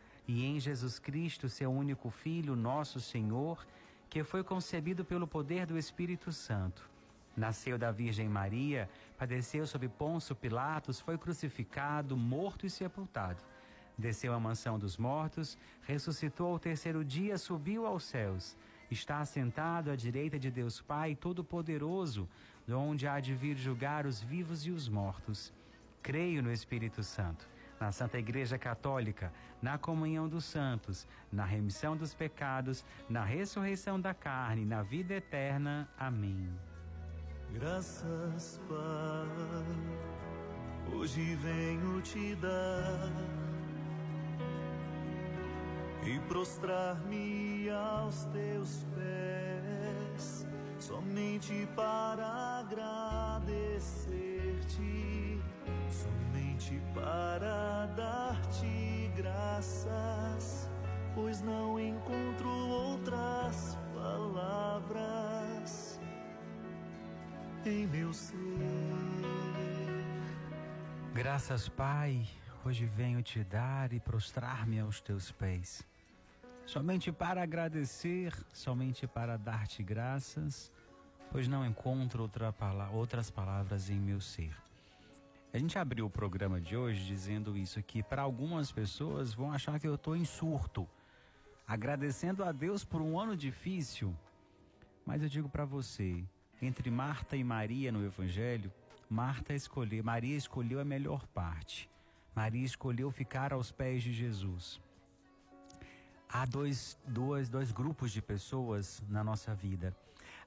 e 0.27 0.45
em 0.45 0.59
Jesus 0.59 0.99
Cristo, 0.99 1.49
seu 1.49 1.71
único 1.71 2.09
Filho, 2.09 2.55
nosso 2.55 2.99
Senhor, 2.99 3.65
que 4.09 4.23
foi 4.23 4.43
concebido 4.43 5.03
pelo 5.03 5.27
poder 5.27 5.65
do 5.65 5.77
Espírito 5.77 6.31
Santo 6.31 6.91
Nasceu 7.35 7.77
da 7.77 7.91
Virgem 7.91 8.27
Maria, 8.27 8.89
padeceu 9.17 9.65
sob 9.65 9.87
Ponço 9.87 10.35
Pilatos, 10.35 10.99
foi 10.99 11.17
crucificado, 11.17 12.17
morto 12.17 12.65
e 12.65 12.69
sepultado. 12.69 13.41
Desceu 13.97 14.33
à 14.33 14.39
mansão 14.39 14.77
dos 14.77 14.97
mortos, 14.97 15.57
ressuscitou 15.83 16.47
ao 16.47 16.59
terceiro 16.59 17.05
dia, 17.05 17.37
subiu 17.37 17.85
aos 17.85 18.03
céus. 18.03 18.57
Está 18.89 19.19
assentado 19.19 19.89
à 19.89 19.95
direita 19.95 20.37
de 20.37 20.51
Deus 20.51 20.81
Pai 20.81 21.15
Todo-Poderoso, 21.15 22.27
de 22.67 22.73
onde 22.73 23.07
há 23.07 23.19
de 23.19 23.33
vir 23.33 23.55
julgar 23.55 24.05
os 24.05 24.21
vivos 24.21 24.65
e 24.65 24.71
os 24.71 24.89
mortos. 24.89 25.53
Creio 26.01 26.43
no 26.43 26.51
Espírito 26.51 27.01
Santo, 27.03 27.47
na 27.81 27.91
Santa 27.91 28.17
Igreja 28.19 28.59
Católica, 28.59 29.33
na 29.59 29.75
comunhão 29.77 30.29
dos 30.29 30.45
santos, 30.45 31.07
na 31.31 31.43
remissão 31.43 31.97
dos 31.97 32.13
pecados, 32.13 32.85
na 33.09 33.25
ressurreição 33.25 33.99
da 33.99 34.13
carne, 34.13 34.63
na 34.63 34.83
vida 34.83 35.15
eterna. 35.15 35.89
Amém. 35.97 36.47
Graças, 37.51 38.61
Pai, 38.69 39.65
hoje 40.93 41.35
venho 41.35 41.99
te 42.01 42.35
dar 42.35 43.11
e 46.05 46.19
prostrar-me 46.27 47.67
aos 47.69 48.25
teus 48.25 48.85
pés, 48.95 50.45
somente 50.79 51.67
para 51.75 52.59
agradecer-te, 52.59 55.00
somente 56.71 56.81
para 56.93 57.85
dar-te 57.97 59.11
graças, 59.15 60.69
pois 61.13 61.41
não 61.41 61.79
encontro 61.79 62.49
outras 62.49 63.77
palavras 63.93 65.99
em 67.65 67.87
meu 67.87 68.13
ser. 68.13 68.37
Graças, 71.13 71.67
Pai, 71.67 72.25
hoje 72.63 72.85
venho 72.85 73.21
te 73.21 73.43
dar 73.43 73.91
e 73.91 73.99
prostrar-me 73.99 74.79
aos 74.79 75.01
teus 75.01 75.31
pés. 75.31 75.85
Somente 76.65 77.11
para 77.11 77.43
agradecer, 77.43 78.33
somente 78.53 79.05
para 79.05 79.37
dar-te 79.37 79.83
graças, 79.83 80.71
pois 81.29 81.47
não 81.47 81.65
encontro 81.65 82.21
outra 82.21 82.53
outras 82.91 83.29
palavras 83.29 83.89
em 83.89 83.99
meu 83.99 84.21
ser. 84.21 84.60
A 85.53 85.57
gente 85.57 85.77
abriu 85.77 86.05
o 86.05 86.09
programa 86.09 86.61
de 86.61 86.77
hoje 86.77 87.03
dizendo 87.03 87.57
isso 87.57 87.83
que 87.83 88.01
para 88.01 88.21
algumas 88.21 88.71
pessoas 88.71 89.33
vão 89.33 89.51
achar 89.51 89.77
que 89.81 89.87
eu 89.87 89.95
estou 89.95 90.15
em 90.15 90.23
surto, 90.23 90.87
agradecendo 91.67 92.41
a 92.45 92.53
Deus 92.53 92.85
por 92.85 93.01
um 93.01 93.19
ano 93.19 93.35
difícil. 93.35 94.15
Mas 95.05 95.21
eu 95.21 95.27
digo 95.27 95.49
para 95.49 95.65
você, 95.65 96.23
entre 96.61 96.89
Marta 96.89 97.35
e 97.35 97.43
Maria 97.43 97.91
no 97.91 98.05
Evangelho, 98.05 98.71
Marta 99.09 99.53
escolheu, 99.53 100.01
Maria 100.01 100.37
escolheu 100.37 100.79
a 100.79 100.85
melhor 100.85 101.27
parte. 101.27 101.89
Maria 102.33 102.63
escolheu 102.63 103.11
ficar 103.11 103.51
aos 103.51 103.73
pés 103.73 104.01
de 104.03 104.13
Jesus. 104.13 104.79
Há 106.29 106.45
dois, 106.45 106.97
dois, 107.05 107.49
dois 107.49 107.73
grupos 107.73 108.13
de 108.13 108.21
pessoas 108.21 109.03
na 109.09 109.21
nossa 109.21 109.53
vida. 109.53 109.93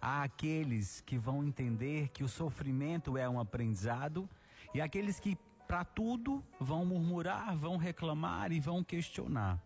Há 0.01 0.23
aqueles 0.23 1.03
que 1.03 1.19
vão 1.19 1.45
entender 1.45 2.09
que 2.09 2.25
o 2.25 2.29
sofrimento 2.29 3.19
é 3.19 3.29
um 3.29 3.39
aprendizado 3.39 4.27
e 4.73 4.80
aqueles 4.80 5.18
que, 5.21 5.37
para 5.66 5.85
tudo, 5.85 6.42
vão 6.59 6.85
murmurar, 6.85 7.56
vão 7.56 7.76
reclamar 7.76 8.52
e 8.52 8.61
vão 8.61 8.83
questionar. 8.83 9.61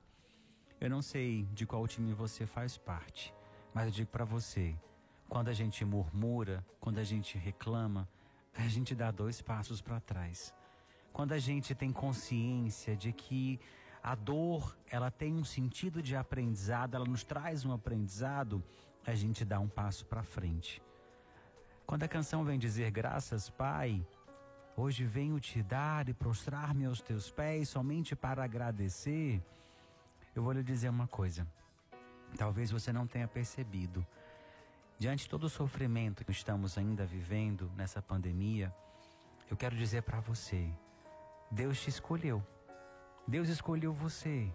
Eu 0.81 0.89
não 0.89 1.03
sei 1.03 1.45
de 1.53 1.67
qual 1.67 1.87
time 1.87 2.13
você 2.13 2.47
faz 2.47 2.77
parte, 2.79 3.35
mas 3.75 3.87
eu 3.87 3.91
digo 3.91 4.11
para 4.11 4.25
você: 4.25 4.77
quando 5.29 5.49
a 5.49 5.53
gente 5.53 5.85
murmura, 5.85 6.65
quando 6.81 6.99
a 6.99 7.05
gente 7.05 7.37
reclama, 7.37 8.09
a 8.55 8.69
gente 8.69 8.95
dá 8.95 9.11
dois 9.11 9.41
passos 9.41 9.81
para 9.81 10.01
trás. 10.01 10.55
Quando 11.13 11.33
a 11.33 11.39
gente 11.39 11.75
tem 11.75 11.93
consciência 11.93 12.97
de 12.97 13.13
que 13.13 13.61
a 14.03 14.15
dor, 14.15 14.77
ela 14.91 15.11
tem 15.11 15.35
um 15.35 15.45
sentido 15.45 16.03
de 16.03 16.15
aprendizado, 16.17 16.95
ela 16.95 17.05
nos 17.05 17.25
traz 17.25 17.65
um 17.65 17.73
aprendizado, 17.73 18.63
a 19.07 19.15
gente 19.15 19.45
dá 19.45 19.59
um 19.59 19.69
passo 19.69 20.07
para 20.07 20.23
frente. 20.23 20.83
Quando 21.87 22.05
a 22.05 22.09
canção 22.09 22.45
vem 22.45 22.59
dizer 22.59 22.91
graças, 22.91 23.51
Pai, 23.51 24.07
hoje 24.81 25.05
venho 25.05 25.39
te 25.41 25.63
dar 25.63 26.09
e 26.09 26.15
prostrar-me 26.15 26.85
aos 26.85 27.01
teus 27.01 27.31
pés 27.31 27.69
somente 27.69 28.15
para 28.15 28.45
agradecer, 28.45 29.43
eu 30.35 30.43
vou 30.43 30.53
lhe 30.53 30.63
dizer 30.63 30.89
uma 30.89 31.09
coisa. 31.09 31.47
Talvez 32.37 32.71
você 32.71 32.93
não 32.93 33.07
tenha 33.07 33.27
percebido, 33.27 34.07
Diante 34.99 35.23
de 35.23 35.31
todo 35.31 35.45
o 35.45 35.49
sofrimento 35.49 36.25
que 36.25 36.33
estamos 36.33 36.77
ainda 36.77 37.07
vivendo 37.07 37.71
nessa 37.77 38.03
pandemia, 38.03 38.75
eu 39.49 39.57
quero 39.57 39.77
dizer 39.77 40.03
para 40.03 40.19
você: 40.19 40.69
Deus 41.53 41.81
te 41.81 41.89
escolheu. 41.89 42.45
Deus 43.25 43.49
escolheu 43.49 43.93
você 43.93 44.51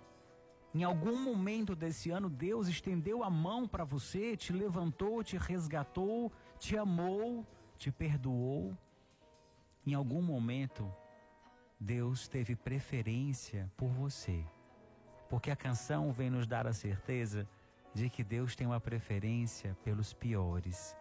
Em 0.73 0.83
algum 0.83 1.15
momento 1.23 1.75
desse 1.75 2.09
ano, 2.09 2.27
Deus 2.27 2.67
estendeu 2.67 3.23
a 3.23 3.29
mão 3.29 3.67
para 3.67 3.85
você, 3.85 4.35
te 4.35 4.51
levantou, 4.51 5.23
te 5.23 5.37
resgatou, 5.37 6.29
te 6.59 6.75
amou, 6.75 7.45
te 7.77 7.89
perdoou. 7.89 8.75
Em 9.85 9.93
algum 9.93 10.21
momento, 10.21 10.89
Deus 11.79 12.27
teve 12.27 12.55
preferência 12.55 13.69
por 13.75 13.89
você. 13.89 14.45
Porque 15.29 15.51
a 15.51 15.55
canção 15.55 16.13
vem 16.13 16.29
nos 16.29 16.47
dar 16.47 16.65
a 16.65 16.73
certeza 16.73 17.47
de 17.93 18.09
que 18.09 18.23
Deus 18.23 18.55
tem 18.55 18.65
uma 18.65 18.79
preferência 18.79 19.77
pelos 19.83 20.13
piores, 20.13 20.95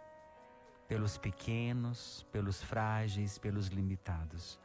pelos 0.89 1.17
pequenos, 1.17 2.27
pelos 2.33 2.63
frágeis, 2.63 3.39
pelos 3.39 3.69
limitados. 3.69 4.59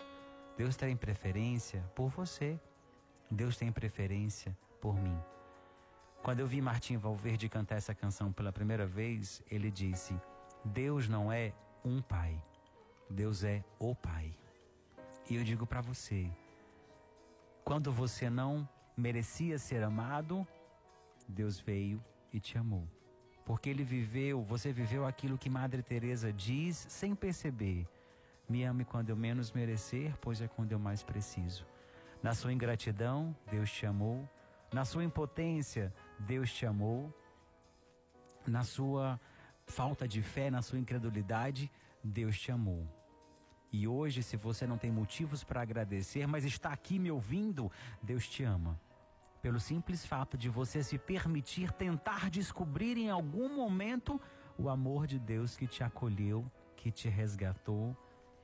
Deus 0.57 0.75
tem 0.75 0.97
preferência 0.97 1.81
por 1.95 2.09
você. 2.09 2.59
Deus 3.29 3.55
tem 3.55 3.71
preferência 3.71 4.57
por 4.81 4.95
mim. 4.95 5.17
Quando 6.23 6.39
eu 6.39 6.47
vi 6.47 6.59
Martim 6.61 6.97
Valverde 6.97 7.47
cantar 7.47 7.75
essa 7.75 7.93
canção 7.93 8.31
pela 8.33 8.51
primeira 8.51 8.85
vez, 8.85 9.43
ele 9.51 9.69
disse: 9.69 10.19
Deus 10.65 11.07
não 11.07 11.31
é 11.31 11.53
um 11.85 12.01
pai, 12.01 12.43
Deus 13.09 13.43
é 13.43 13.63
o 13.79 13.95
pai. 13.95 14.33
E 15.29 15.35
eu 15.35 15.43
digo 15.43 15.65
para 15.65 15.81
você, 15.81 16.29
quando 17.63 17.91
você 17.91 18.29
não 18.29 18.67
merecia 18.95 19.57
ser 19.59 19.83
amado, 19.83 20.47
Deus 21.27 21.59
veio 21.59 22.03
e 22.31 22.39
te 22.39 22.57
amou. 22.57 22.87
Porque 23.45 23.69
ele 23.69 23.83
viveu, 23.83 24.41
você 24.41 24.71
viveu 24.71 25.05
aquilo 25.05 25.37
que 25.37 25.49
Madre 25.49 25.81
Teresa 25.81 26.31
diz 26.33 26.85
sem 26.89 27.15
perceber. 27.15 27.87
Me 28.49 28.63
ame 28.63 28.85
quando 28.85 29.09
eu 29.09 29.15
menos 29.15 29.51
merecer, 29.51 30.15
pois 30.21 30.41
é 30.41 30.47
quando 30.47 30.71
eu 30.71 30.79
mais 30.79 31.03
preciso. 31.03 31.65
Na 32.23 32.33
sua 32.33 32.51
ingratidão, 32.51 33.35
Deus 33.49 33.71
te 33.71 33.85
amou. 33.85 34.27
Na 34.71 34.83
sua 34.83 35.03
impotência, 35.03 35.93
Deus 36.19 36.51
te 36.51 36.65
amou. 36.65 37.13
Na 38.45 38.63
sua 38.63 39.19
falta 39.65 40.07
de 40.07 40.21
fé, 40.21 40.49
na 40.49 40.61
sua 40.61 40.79
incredulidade, 40.79 41.71
Deus 42.03 42.39
te 42.39 42.51
amou. 42.51 42.87
E 43.71 43.87
hoje, 43.87 44.23
se 44.23 44.37
você 44.37 44.65
não 44.65 44.77
tem 44.77 44.91
motivos 44.91 45.43
para 45.43 45.61
agradecer, 45.61 46.25
mas 46.25 46.45
está 46.45 46.69
aqui 46.69 46.97
me 46.97 47.11
ouvindo, 47.11 47.71
Deus 48.01 48.27
te 48.27 48.43
ama. 48.43 48.79
Pelo 49.41 49.59
simples 49.59 50.05
fato 50.05 50.37
de 50.37 50.49
você 50.49 50.83
se 50.83 50.97
permitir 50.97 51.71
tentar 51.71 52.29
descobrir 52.29 52.97
em 52.97 53.09
algum 53.09 53.53
momento 53.55 54.19
o 54.57 54.69
amor 54.69 55.05
de 55.05 55.19
Deus 55.19 55.55
que 55.55 55.67
te 55.67 55.83
acolheu, 55.83 56.49
que 56.75 56.91
te 56.91 57.07
resgatou 57.09 57.95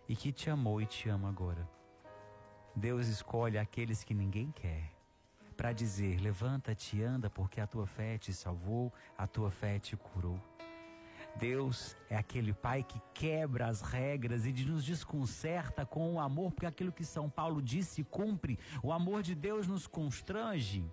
e 0.08 0.16
que 0.16 0.32
te 0.32 0.50
amou 0.50 0.82
e 0.82 0.86
te 0.86 1.10
ama 1.10 1.30
agora. 1.30 1.68
Deus 2.76 3.08
escolhe 3.08 3.58
aqueles 3.58 4.04
que 4.04 4.14
ninguém 4.14 4.52
quer 4.52 4.92
para 5.56 5.72
dizer: 5.72 6.20
levanta-te 6.20 7.02
anda, 7.02 7.30
porque 7.30 7.62
a 7.62 7.68
tua 7.68 7.88
fé 7.88 8.18
te 8.18 8.34
salvou, 8.34 8.92
a 9.18 9.26
tua 9.28 9.50
fé 9.50 9.80
te 9.80 9.96
curou. 9.96 10.40
Deus 11.36 11.98
é 12.10 12.16
aquele 12.16 12.54
pai 12.54 12.84
que 12.84 13.02
quebra 13.14 13.68
as 13.68 13.82
regras 13.82 14.46
e 14.46 14.52
nos 14.52 14.86
desconcerta 14.86 15.86
com 15.86 16.14
o 16.14 16.20
amor, 16.20 16.52
porque 16.52 16.66
aquilo 16.66 16.92
que 16.92 17.04
São 17.04 17.30
Paulo 17.30 17.62
disse 17.62 18.04
cumpre. 18.04 18.60
O 18.82 18.92
amor 18.92 19.24
de 19.24 19.34
Deus 19.34 19.68
nos 19.68 19.88
constrange. 19.88 20.86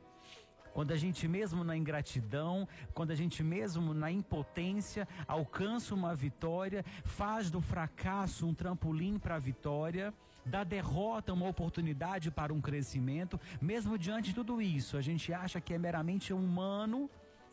Quando 0.73 0.93
a 0.93 0.97
gente 0.97 1.27
mesmo 1.27 1.65
na 1.65 1.77
ingratidão, 1.77 2.67
quando 2.95 3.11
a 3.11 3.15
gente 3.15 3.43
mesmo 3.43 3.93
na 3.93 4.11
impotência 4.11 5.07
alcança 5.27 5.95
uma 5.95 6.15
vitória, 6.15 6.85
faz 7.05 7.51
do 7.51 7.61
fracasso 7.61 8.47
um 8.47 8.55
trampolim 8.55 9.19
para 9.19 9.35
a 9.35 9.39
vitória, 9.39 10.15
da 10.45 10.65
derrota 10.65 11.33
uma 11.33 11.49
oportunidade 11.49 12.31
para 12.31 12.53
um 12.55 12.61
crescimento, 12.61 13.39
mesmo 13.61 13.99
diante 13.99 14.29
de 14.29 14.35
tudo 14.35 14.63
isso, 14.63 14.97
a 14.97 15.03
gente 15.03 15.33
acha 15.33 15.61
que 15.61 15.75
é 15.75 15.79
meramente 15.79 16.33
humano, 16.33 17.11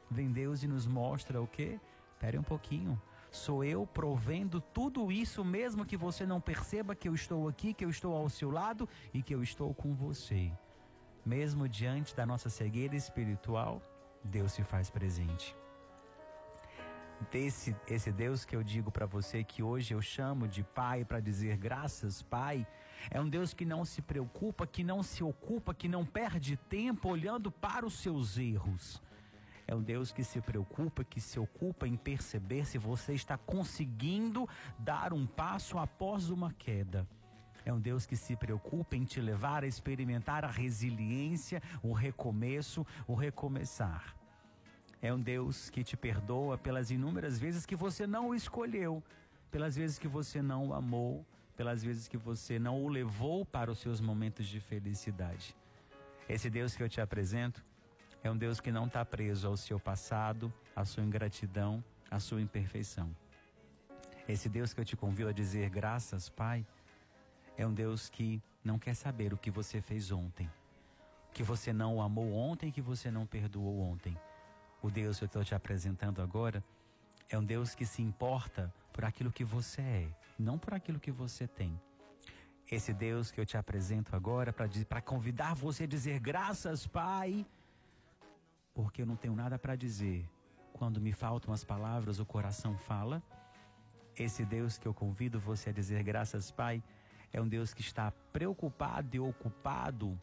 vem 0.10 0.32
Deus 0.32 0.64
e 0.64 0.68
nos 0.68 0.86
mostra 0.86 1.42
o 1.42 1.48
quê? 1.48 1.80
Espere 2.18 2.40
um 2.40 2.44
pouquinho. 2.44 3.00
Sou 3.30 3.64
eu 3.64 3.86
provendo 3.86 4.60
tudo 4.60 5.12
isso, 5.12 5.46
mesmo 5.46 5.86
que 5.86 5.96
você 5.96 6.26
não 6.26 6.42
perceba 6.42 6.96
que 6.96 7.08
eu 7.08 7.14
estou 7.14 7.48
aqui, 7.48 7.76
que 7.76 7.86
eu 7.86 7.92
estou 7.92 8.16
ao 8.16 8.28
seu 8.28 8.50
lado 8.50 8.90
e 9.14 9.22
que 9.22 9.36
eu 9.36 9.44
estou 9.44 9.72
com 9.72 9.94
você. 9.94 10.52
Mesmo 11.24 11.70
diante 11.70 12.16
da 12.16 12.26
nossa 12.26 12.50
cegueira 12.50 12.96
espiritual, 12.96 13.84
Deus 14.24 14.54
se 14.54 14.64
faz 14.64 14.90
presente. 14.90 15.56
Desse, 17.30 17.76
esse 17.88 18.12
Deus 18.12 18.44
que 18.44 18.56
eu 18.56 18.64
digo 18.64 18.90
para 18.90 19.06
você 19.06 19.44
que 19.44 19.62
hoje 19.62 19.94
eu 19.94 20.02
chamo 20.02 20.48
de 20.48 20.64
Pai 20.64 21.06
para 21.06 21.20
dizer 21.20 21.56
graças, 21.56 22.24
Pai, 22.24 22.66
é 23.12 23.22
um 23.22 23.30
Deus 23.30 23.54
que 23.54 23.64
não 23.64 23.86
se 23.86 24.02
preocupa, 24.02 24.66
que 24.66 24.84
não 24.84 25.04
se 25.04 25.24
ocupa, 25.24 25.72
que 25.72 25.88
não 25.88 26.04
perde 26.04 26.58
tempo 26.58 27.10
olhando 27.10 27.52
para 27.52 27.86
os 27.86 28.00
seus 28.00 28.40
erros. 28.40 29.06
É 29.68 29.76
um 29.76 29.84
Deus 29.84 30.14
que 30.14 30.24
se 30.24 30.40
preocupa, 30.40 31.04
que 31.04 31.20
se 31.20 31.38
ocupa 31.38 31.86
em 31.86 31.98
perceber 31.98 32.66
se 32.66 32.78
você 32.78 33.14
está 33.14 33.38
conseguindo 33.38 34.48
dar 34.80 35.12
um 35.12 35.28
passo 35.28 35.78
após 35.78 36.30
uma 36.30 36.54
queda. 36.54 37.06
É 37.66 37.74
um 37.74 37.80
Deus 37.82 38.06
que 38.06 38.16
se 38.16 38.34
preocupa 38.38 38.96
em 38.96 39.04
te 39.04 39.20
levar 39.20 39.66
a 39.66 39.68
experimentar 39.68 40.46
a 40.46 40.50
resiliência, 40.50 41.62
o 41.84 41.92
recomeço, 41.92 42.88
o 43.06 43.14
recomeçar. 43.14 44.16
É 45.02 45.14
um 45.14 45.20
Deus 45.20 45.70
que 45.70 45.84
te 45.84 45.98
perdoa 45.98 46.58
pelas 46.58 46.90
inúmeras 46.90 47.38
vezes 47.38 47.66
que 47.66 47.76
você 47.76 48.08
não 48.08 48.30
o 48.30 48.36
escolheu, 48.36 49.04
pelas 49.52 49.76
vezes 49.76 50.00
que 50.00 50.08
você 50.08 50.42
não 50.42 50.70
o 50.70 50.74
amou, 50.74 51.26
pelas 51.58 51.84
vezes 51.84 52.08
que 52.08 52.18
você 52.18 52.58
não 52.58 52.82
o 52.82 52.88
levou 52.88 53.46
para 53.46 53.70
os 53.70 53.80
seus 53.80 54.00
momentos 54.00 54.48
de 54.48 54.62
felicidade. 54.62 55.54
Esse 56.30 56.50
Deus 56.50 56.74
que 56.74 56.82
eu 56.82 56.88
te 56.88 57.02
apresento 57.02 57.66
é 58.28 58.32
um 58.32 58.38
Deus 58.38 58.60
que 58.60 58.72
não 58.72 58.88
está 58.88 59.06
preso 59.06 59.48
ao 59.48 59.56
seu 59.56 59.80
passado, 59.80 60.54
à 60.76 60.84
sua 60.84 61.02
ingratidão, 61.02 61.84
à 62.12 62.20
sua 62.20 62.42
imperfeição. 62.42 63.16
Esse 64.28 64.50
Deus 64.50 64.74
que 64.74 64.82
eu 64.82 64.86
te 64.86 64.98
convido 64.98 65.30
a 65.30 65.32
dizer 65.32 65.70
graças, 65.70 66.28
Pai, 66.28 66.66
é 67.58 67.66
um 67.66 67.74
Deus 67.74 68.10
que 68.10 68.42
não 68.62 68.78
quer 68.78 68.94
saber 68.94 69.34
o 69.34 69.38
que 69.38 69.50
você 69.50 69.80
fez 69.80 70.12
ontem, 70.12 70.50
que 71.34 71.42
você 71.42 71.72
não 71.72 72.02
amou 72.02 72.34
ontem, 72.34 72.70
que 72.70 72.82
você 72.82 73.10
não 73.10 73.26
perdoou 73.26 73.80
ontem. 73.80 74.16
O 74.82 74.92
Deus 74.92 75.18
que 75.18 75.24
eu 75.24 75.28
estou 75.28 75.44
te 75.46 75.56
apresentando 75.56 76.22
agora 76.22 76.62
é 77.30 77.38
um 77.38 77.44
Deus 77.44 77.74
que 77.74 77.86
se 77.86 78.02
importa 78.02 78.74
por 78.92 79.06
aquilo 79.06 79.32
que 79.32 79.46
você 79.46 79.82
é, 79.82 80.10
não 80.38 80.60
por 80.60 80.74
aquilo 80.74 81.00
que 81.00 81.12
você 81.12 81.48
tem. 81.48 81.80
Esse 82.70 82.94
Deus 82.94 83.32
que 83.32 83.40
eu 83.40 83.46
te 83.46 83.56
apresento 83.56 84.14
agora 84.14 84.52
para 84.52 85.02
convidar 85.02 85.56
você 85.56 85.86
a 85.86 85.88
dizer 85.88 86.20
graças, 86.20 86.86
Pai, 86.86 87.46
porque 88.78 89.02
eu 89.02 89.08
não 89.08 89.16
tenho 89.16 89.36
nada 89.36 89.58
para 89.58 89.76
dizer. 89.76 90.30
Quando 90.72 91.02
me 91.02 91.12
faltam 91.12 91.52
as 91.52 91.64
palavras, 91.64 92.20
o 92.20 92.26
coração 92.28 92.78
fala. 92.78 93.24
Esse 94.16 94.46
Deus 94.46 94.78
que 94.78 94.88
eu 94.88 94.94
convido 94.94 95.40
você 95.40 95.72
a 95.72 95.74
dizer 95.74 96.04
graças, 96.04 96.52
Pai, 96.52 96.84
é 97.34 97.42
um 97.42 97.48
Deus 97.48 97.74
que 97.74 97.82
está 97.82 98.12
preocupado 98.32 99.16
e 99.16 99.20
ocupado, 99.20 100.16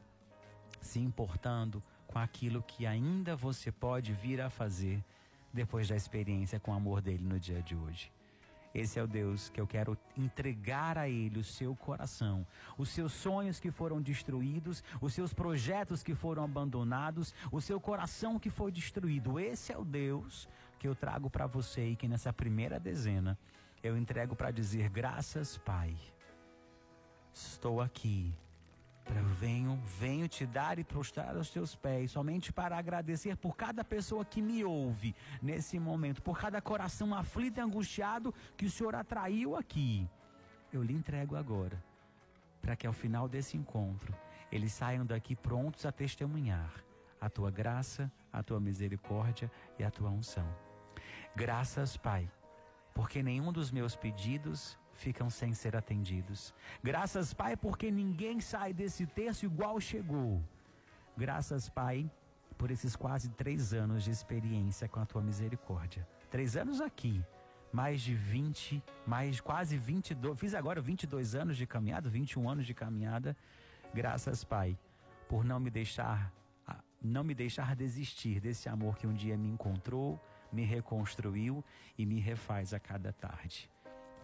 se 0.81 1.01
importando 1.01 1.83
com 2.07 2.17
aquilo 2.17 2.63
que 2.63 2.87
ainda 2.87 3.35
você 3.35 3.73
pode 3.73 4.13
vir 4.13 4.41
a 4.41 4.49
fazer 4.49 5.05
depois 5.53 5.89
da 5.89 5.97
experiência 5.97 6.61
com 6.61 6.71
o 6.71 6.75
amor 6.75 7.01
dele 7.01 7.25
no 7.25 7.41
dia 7.41 7.61
de 7.61 7.75
hoje. 7.75 8.13
Esse 8.75 8.99
é 8.99 9.03
o 9.03 9.07
Deus 9.07 9.49
que 9.51 9.61
eu 9.61 9.67
quero 9.69 9.97
entregar 10.17 10.99
a 10.99 11.09
Ele 11.09 11.39
o 11.39 11.45
seu 11.45 11.77
coração, 11.77 12.45
os 12.77 12.89
seus 12.89 13.13
sonhos 13.13 13.61
que 13.61 13.71
foram 13.71 14.03
destruídos, 14.03 14.83
os 15.01 15.15
seus 15.15 15.33
projetos 15.33 16.03
que 16.03 16.15
foram 16.15 16.43
abandonados, 16.43 17.33
o 17.53 17.61
seu 17.61 17.81
coração 17.81 18.39
que 18.39 18.51
foi 18.51 18.73
destruído. 18.73 19.39
Esse 19.39 19.73
é 19.73 19.79
o 19.79 19.85
Deus 19.85 20.49
que 20.79 20.89
eu 20.89 20.95
trago 20.95 21.31
para 21.31 21.47
você 21.47 21.91
e 21.91 21.97
que 21.97 22.09
nessa 22.09 22.33
primeira 22.33 22.81
dezena 22.81 23.39
eu 23.81 23.97
entrego 23.97 24.35
para 24.35 24.51
dizer: 24.51 24.89
graças, 24.89 25.57
Pai. 25.59 25.97
Estou 27.33 27.81
aqui 27.81 28.35
eu 29.07 29.25
venho, 29.27 29.77
venho 29.99 30.27
te 30.27 30.47
dar 30.47 30.79
e 30.79 30.85
prostrar 30.85 31.37
aos 31.37 31.51
teus 31.51 31.75
pés, 31.75 32.13
somente 32.13 32.53
para 32.53 32.77
agradecer 32.77 33.37
por 33.37 33.57
cada 33.57 33.85
pessoa 33.85 34.25
que 34.25 34.41
me 34.41 34.65
ouve 34.65 35.15
nesse 35.43 35.79
momento, 35.79 36.23
por 36.23 36.39
cada 36.39 36.61
coração 36.61 37.15
aflito 37.15 37.59
e 37.59 37.61
angustiado 37.61 38.35
que 38.57 38.67
o 38.67 38.71
Senhor 38.71 38.95
atraiu 38.95 39.57
aqui. 39.57 40.09
Eu 40.73 40.83
lhe 40.83 40.95
entrego 40.95 41.37
agora, 41.37 41.83
para 42.63 42.75
que 42.75 42.87
ao 42.87 42.93
final 42.93 43.29
desse 43.29 43.57
encontro 43.57 44.15
eles 44.51 44.73
saiam 44.73 45.05
daqui 45.05 45.37
prontos 45.37 45.85
a 45.85 45.93
testemunhar 45.93 46.73
a 47.21 47.31
tua 47.31 47.51
graça, 47.51 48.13
a 48.33 48.43
tua 48.43 48.61
misericórdia 48.61 49.51
e 49.79 49.85
a 49.85 49.91
tua 49.91 50.11
unção. 50.11 50.47
Graças, 51.35 51.97
Pai, 51.97 52.31
porque 52.93 53.23
nenhum 53.23 53.51
dos 53.53 53.71
meus 53.71 53.97
pedidos 53.97 54.79
ficam 54.95 55.29
sem 55.29 55.53
ser 55.53 55.77
atendidos. 55.77 56.55
Graças, 56.83 57.35
Pai, 57.35 57.57
porque 57.57 57.91
ninguém 57.91 58.41
sai 58.41 58.73
desse 58.73 59.07
terço 59.07 59.45
igual 59.45 59.81
chegou. 59.81 60.43
Graças, 61.17 61.69
Pai, 61.69 62.11
por 62.57 62.71
esses 62.71 62.97
quase 62.97 63.29
três 63.31 63.73
anos 63.73 64.05
de 64.05 64.11
experiência 64.11 64.89
com 64.89 65.01
a 65.01 65.07
tua 65.07 65.23
misericórdia. 65.23 66.07
Três 66.31 66.57
anos 66.57 66.81
aqui, 66.81 67.25
mais 67.73 68.01
de 68.01 68.15
20, 68.15 68.83
mais 69.07 69.41
quase 69.41 69.77
22, 69.77 70.39
fiz 70.39 70.55
agora 70.55 70.81
22 70.81 71.35
anos 71.35 71.57
de 71.57 71.67
caminhada, 71.67 72.09
21 72.09 72.49
anos 72.49 72.67
de 72.67 72.75
caminhada. 72.75 73.37
Graças, 73.93 74.43
Pai, 74.43 74.79
por 75.29 75.45
não 75.45 75.61
me 75.61 75.71
deixar 75.71 76.33
não 77.05 77.23
me 77.23 77.35
deixar 77.35 77.77
desistir 77.77 78.41
desse 78.41 78.67
amor 78.67 78.97
que 78.97 79.07
um 79.07 79.13
dia 79.13 79.37
me 79.37 79.49
encontrou, 79.49 80.19
me 80.51 80.65
reconstruiu 80.65 81.63
e 81.99 82.07
me 82.07 82.19
refaz 82.19 82.73
a 82.73 82.81
cada 82.81 83.13
tarde. 83.13 83.71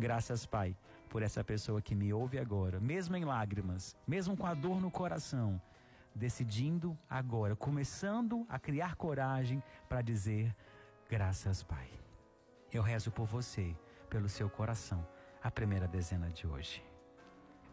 Graças, 0.00 0.46
Pai, 0.46 0.74
por 1.10 1.22
essa 1.22 1.44
pessoa 1.44 1.82
que 1.82 1.94
me 1.94 2.10
ouve 2.10 2.38
agora, 2.38 2.80
mesmo 2.80 3.16
em 3.16 3.24
lágrimas, 3.26 3.94
mesmo 4.08 4.34
com 4.34 4.46
a 4.46 4.54
dor 4.54 4.80
no 4.80 4.90
coração, 4.90 5.60
decidindo 6.14 6.96
agora, 7.08 7.54
começando 7.54 8.46
a 8.48 8.58
criar 8.58 8.94
coragem 8.94 9.62
para 9.90 10.00
dizer: 10.00 10.56
Graças, 11.06 11.62
Pai. 11.62 11.90
Eu 12.72 12.82
rezo 12.82 13.10
por 13.10 13.26
você, 13.26 13.76
pelo 14.08 14.26
seu 14.26 14.48
coração, 14.48 15.06
a 15.42 15.50
primeira 15.50 15.86
dezena 15.86 16.30
de 16.30 16.46
hoje. 16.46 16.82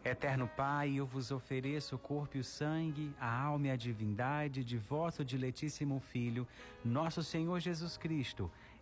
Eterno 0.04 0.46
Pai, 0.46 0.94
eu 0.94 1.06
vos 1.06 1.30
ofereço 1.30 1.96
o 1.96 1.98
corpo 1.98 2.36
e 2.36 2.40
o 2.40 2.44
sangue, 2.44 3.14
a 3.18 3.42
alma 3.42 3.68
e 3.68 3.70
a 3.70 3.76
divindade 3.76 4.62
de 4.62 4.76
vosso 4.76 5.24
diletíssimo 5.24 5.98
Filho, 5.98 6.46
nosso 6.84 7.22
Senhor 7.22 7.58
Jesus 7.58 7.96
Cristo, 7.96 8.50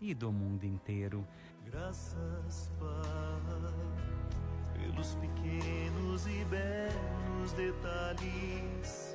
e 0.00 0.14
do 0.14 0.32
mundo 0.32 0.64
inteiro. 0.64 1.26
Graças, 1.64 2.70
Pai, 2.78 3.80
pelos 4.74 5.14
pequenos 5.16 6.26
e 6.26 6.44
belos 6.44 7.52
detalhes, 7.52 9.14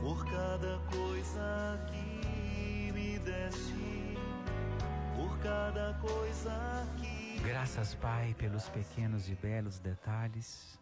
por 0.00 0.24
cada 0.24 0.78
coisa 0.90 1.78
que 1.90 2.92
me 2.92 3.18
deste, 3.18 4.18
por 5.16 5.38
cada 5.38 5.94
coisa 5.94 6.88
que 6.96 7.16
Graças, 7.46 7.94
Pai, 7.94 8.34
pelos 8.34 8.68
pequenos 8.68 9.28
e 9.28 9.34
belos 9.34 9.78
detalhes, 9.78 10.80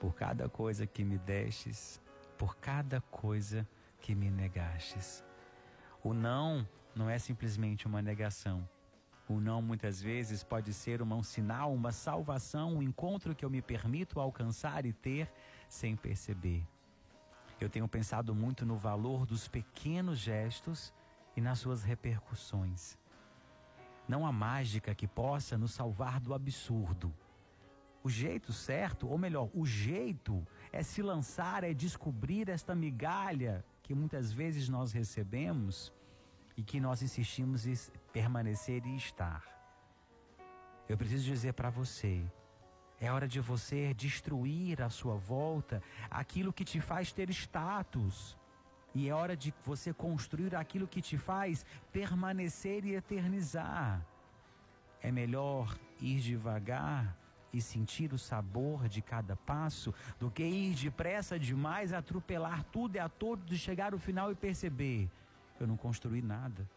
por 0.00 0.14
cada 0.14 0.48
coisa 0.48 0.84
que 0.84 1.04
me 1.04 1.16
destes, 1.18 2.00
por 2.36 2.56
cada 2.56 3.00
coisa 3.02 3.64
que 4.00 4.12
me 4.12 4.28
negastes. 4.28 5.24
O 6.02 6.12
não 6.12 6.66
não 6.94 7.08
é 7.08 7.18
simplesmente 7.18 7.86
uma 7.86 8.02
negação. 8.02 8.68
O 9.28 9.40
não 9.40 9.62
muitas 9.62 10.02
vezes 10.02 10.42
pode 10.42 10.72
ser 10.72 11.00
uma, 11.00 11.16
um 11.16 11.22
sinal, 11.22 11.72
uma 11.72 11.92
salvação, 11.92 12.74
um 12.74 12.82
encontro 12.82 13.34
que 13.34 13.44
eu 13.44 13.50
me 13.50 13.62
permito 13.62 14.20
alcançar 14.20 14.84
e 14.84 14.92
ter 14.92 15.32
sem 15.68 15.96
perceber. 15.96 16.66
Eu 17.60 17.70
tenho 17.70 17.86
pensado 17.88 18.34
muito 18.34 18.66
no 18.66 18.76
valor 18.76 19.24
dos 19.24 19.48
pequenos 19.48 20.18
gestos 20.18 20.92
e 21.36 21.40
nas 21.40 21.60
suas 21.60 21.82
repercussões. 21.82 22.98
Não 24.08 24.26
há 24.26 24.32
mágica 24.32 24.94
que 24.94 25.06
possa 25.06 25.56
nos 25.56 25.72
salvar 25.72 26.20
do 26.20 26.34
absurdo. 26.34 27.14
O 28.02 28.10
jeito 28.10 28.52
certo, 28.52 29.08
ou 29.08 29.16
melhor, 29.16 29.48
o 29.54 29.64
jeito 29.64 30.44
é 30.72 30.82
se 30.82 31.00
lançar, 31.00 31.62
é 31.62 31.72
descobrir 31.72 32.48
esta 32.48 32.74
migalha 32.74 33.64
que 33.80 33.94
muitas 33.94 34.32
vezes 34.32 34.68
nós 34.68 34.92
recebemos 34.92 35.92
e 36.62 36.64
que 36.64 36.78
nós 36.78 37.02
insistimos 37.02 37.66
em 37.66 37.74
permanecer 38.12 38.86
e 38.86 38.94
estar. 38.96 39.42
Eu 40.88 40.96
preciso 40.96 41.24
dizer 41.24 41.54
para 41.54 41.70
você, 41.70 42.24
é 43.00 43.10
hora 43.10 43.26
de 43.26 43.40
você 43.40 43.92
destruir 43.94 44.80
à 44.80 44.88
sua 44.88 45.16
volta 45.16 45.82
aquilo 46.08 46.52
que 46.52 46.64
te 46.64 46.80
faz 46.80 47.12
ter 47.12 47.28
status. 47.30 48.38
E 48.94 49.08
é 49.08 49.12
hora 49.12 49.36
de 49.36 49.52
você 49.64 49.92
construir 49.92 50.54
aquilo 50.54 50.86
que 50.86 51.02
te 51.02 51.18
faz 51.18 51.66
permanecer 51.90 52.84
e 52.84 52.94
eternizar. 52.94 54.00
É 55.00 55.10
melhor 55.10 55.76
ir 56.00 56.20
devagar 56.20 57.18
e 57.52 57.60
sentir 57.60 58.12
o 58.12 58.18
sabor 58.18 58.88
de 58.88 59.02
cada 59.02 59.34
passo 59.34 59.92
do 60.20 60.30
que 60.30 60.44
ir 60.44 60.74
depressa 60.76 61.36
demais, 61.40 61.92
atropelar 61.92 62.62
tudo 62.70 62.94
e 62.94 63.00
a 63.00 63.08
todos 63.08 63.52
e 63.52 63.58
chegar 63.58 63.94
ao 63.94 63.98
final 63.98 64.30
e 64.30 64.36
perceber: 64.36 65.10
eu 65.64 65.68
não 65.68 65.76
construí 65.76 66.20
nada. 66.22 66.68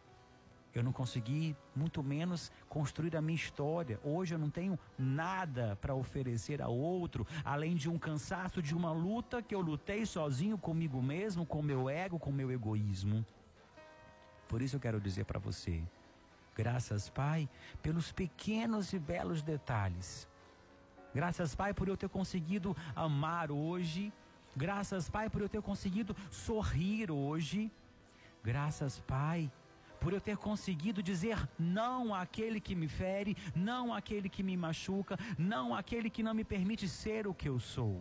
Eu 0.74 0.82
não 0.82 0.92
consegui, 0.92 1.56
muito 1.74 2.02
menos, 2.02 2.52
construir 2.68 3.16
a 3.16 3.22
minha 3.22 3.34
história. 3.34 3.98
Hoje 4.04 4.34
eu 4.34 4.38
não 4.38 4.50
tenho 4.50 4.78
nada 4.98 5.74
para 5.80 5.94
oferecer 5.94 6.60
a 6.60 6.68
outro, 6.68 7.26
além 7.42 7.74
de 7.74 7.88
um 7.88 7.98
cansaço 7.98 8.60
de 8.60 8.74
uma 8.74 8.92
luta 8.92 9.40
que 9.40 9.54
eu 9.54 9.60
lutei 9.60 10.04
sozinho 10.04 10.58
comigo 10.58 11.00
mesmo, 11.00 11.46
com 11.46 11.62
meu 11.62 11.88
ego, 11.88 12.18
com 12.18 12.30
meu 12.30 12.52
egoísmo. 12.52 13.24
Por 14.46 14.60
isso 14.60 14.76
eu 14.76 14.80
quero 14.80 15.00
dizer 15.00 15.24
para 15.24 15.38
você: 15.38 15.82
graças, 16.54 17.08
Pai, 17.08 17.48
pelos 17.80 18.12
pequenos 18.12 18.92
e 18.92 18.98
belos 18.98 19.40
detalhes. 19.42 20.28
Graças, 21.14 21.54
Pai, 21.54 21.72
por 21.72 21.88
eu 21.88 21.96
ter 21.96 22.10
conseguido 22.10 22.76
amar 22.94 23.50
hoje. 23.50 24.12
Graças, 24.54 25.08
Pai, 25.08 25.30
por 25.30 25.40
eu 25.40 25.48
ter 25.48 25.62
conseguido 25.62 26.14
sorrir 26.30 27.10
hoje. 27.10 27.72
Graças, 28.46 29.00
Pai, 29.00 29.50
por 30.00 30.12
eu 30.12 30.20
ter 30.20 30.36
conseguido 30.36 31.02
dizer 31.02 31.36
não 31.58 32.14
àquele 32.14 32.60
que 32.60 32.76
me 32.76 32.86
fere, 32.86 33.36
não 33.56 33.92
àquele 33.92 34.28
que 34.28 34.40
me 34.40 34.56
machuca, 34.56 35.18
não 35.36 35.74
àquele 35.74 36.08
que 36.08 36.22
não 36.22 36.32
me 36.32 36.44
permite 36.44 36.88
ser 36.88 37.26
o 37.26 37.34
que 37.34 37.48
eu 37.48 37.58
sou. 37.58 38.00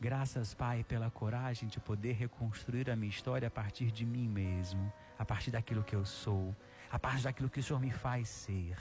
Graças, 0.00 0.54
Pai, 0.54 0.84
pela 0.84 1.10
coragem 1.10 1.68
de 1.68 1.80
poder 1.80 2.12
reconstruir 2.12 2.88
a 2.88 2.94
minha 2.94 3.10
história 3.10 3.48
a 3.48 3.50
partir 3.50 3.90
de 3.90 4.06
mim 4.06 4.28
mesmo, 4.28 4.92
a 5.18 5.24
partir 5.24 5.50
daquilo 5.50 5.82
que 5.82 5.96
eu 5.96 6.04
sou, 6.04 6.54
a 6.88 6.96
partir 6.96 7.24
daquilo 7.24 7.50
que 7.50 7.58
o 7.58 7.62
Senhor 7.62 7.80
me 7.80 7.90
faz 7.90 8.28
ser. 8.28 8.78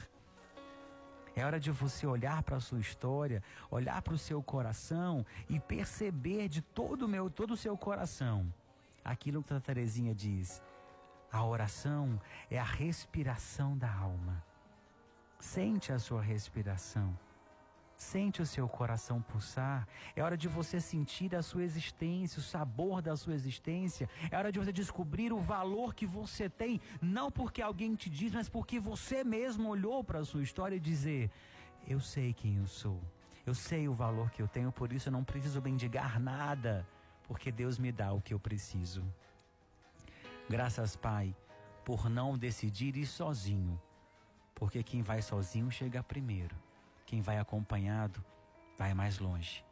É 1.36 1.44
hora 1.44 1.60
de 1.60 1.72
você 1.72 2.06
olhar 2.06 2.44
para 2.44 2.58
a 2.58 2.62
sua 2.62 2.80
história, 2.80 3.42
olhar 3.72 4.00
para 4.04 4.13
o 4.13 4.20
seu 4.20 4.44
coração 4.44 5.26
e 5.50 5.60
perceber 5.60 6.48
de 6.48 6.62
todo 6.62 7.08
o 7.08 7.08
meu, 7.08 7.28
todo 7.28 7.56
o 7.56 7.58
seu 7.58 7.76
coração 7.76 8.54
aquilo 9.04 9.44
que 9.44 9.54
a 9.54 9.60
Terezinha 9.60 10.13
diz: 10.13 10.62
a 11.32 11.44
oração 11.44 12.22
é 12.50 12.60
a 12.60 12.63
respiração 12.63 13.78
da 13.78 13.92
alma. 13.92 14.44
Sente 15.39 15.92
a 15.92 16.00
sua 16.00 16.22
respiração. 16.22 17.18
Sente 17.96 18.42
o 18.42 18.46
seu 18.46 18.68
coração 18.68 19.22
pulsar. 19.22 19.88
É 20.16 20.22
hora 20.22 20.38
de 20.38 20.48
você 20.48 20.80
sentir 20.80 21.36
a 21.36 21.42
sua 21.42 21.63
existência, 21.63 22.39
o 22.39 22.44
sabor 22.44 23.02
da 23.02 23.16
sua 23.16 23.34
existência. 23.34 24.10
É 24.30 24.38
hora 24.38 24.52
de 24.52 24.60
você 24.60 24.72
descobrir 24.72 25.32
o 25.32 25.39
valor 25.39 25.94
que 25.94 26.06
você 26.06 26.50
tem, 26.50 26.82
não 27.02 27.32
porque 27.32 27.62
alguém 27.62 27.96
te 27.96 28.10
diz, 28.10 28.34
mas 28.34 28.50
porque 28.50 28.80
você 28.80 29.24
mesmo 29.24 29.70
olhou 29.70 30.04
para 30.04 30.20
a 30.20 30.26
sua 30.26 30.44
história 30.44 30.76
e 30.76 30.80
dizer: 30.80 31.32
Eu 31.88 32.00
sei 32.00 32.34
quem 32.34 32.58
eu 32.58 32.68
sou. 32.68 33.02
Eu 33.46 33.54
sei 33.54 33.88
o 33.88 33.94
valor 33.94 34.32
que 34.32 34.42
eu 34.42 34.48
tenho, 34.48 34.72
por 34.72 34.94
isso 34.94 35.10
eu 35.10 35.13
não 35.13 35.24
preciso 35.24 35.62
mendigar 35.62 36.20
nada, 36.20 36.88
porque 37.28 37.52
Deus 37.52 37.78
me 37.78 37.92
dá 37.92 38.12
o 38.12 38.22
que 38.22 38.34
eu 38.34 38.40
preciso. 38.40 39.04
Graças, 40.50 40.96
Pai, 40.96 41.36
por 41.86 42.10
não 42.10 42.38
decidir 42.38 42.96
ir 42.96 43.06
sozinho, 43.06 43.80
porque 44.54 44.84
quem 44.84 45.02
vai 45.02 45.22
sozinho 45.22 45.72
chega 45.72 46.04
primeiro, 46.04 46.56
quem 47.06 47.22
vai 47.22 47.38
acompanhado 47.38 48.24
vai 48.78 48.94
mais 48.94 49.20
longe. 49.20 49.64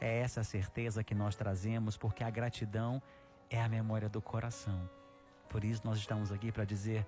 É 0.00 0.20
essa 0.20 0.44
certeza 0.44 1.02
que 1.02 1.14
nós 1.14 1.34
trazemos, 1.34 1.96
porque 1.96 2.22
a 2.22 2.30
gratidão 2.30 3.02
é 3.50 3.60
a 3.60 3.68
memória 3.68 4.08
do 4.08 4.22
coração. 4.22 4.88
Por 5.48 5.64
isso 5.64 5.82
nós 5.84 5.98
estamos 5.98 6.30
aqui 6.30 6.52
para 6.52 6.64
dizer: 6.64 7.06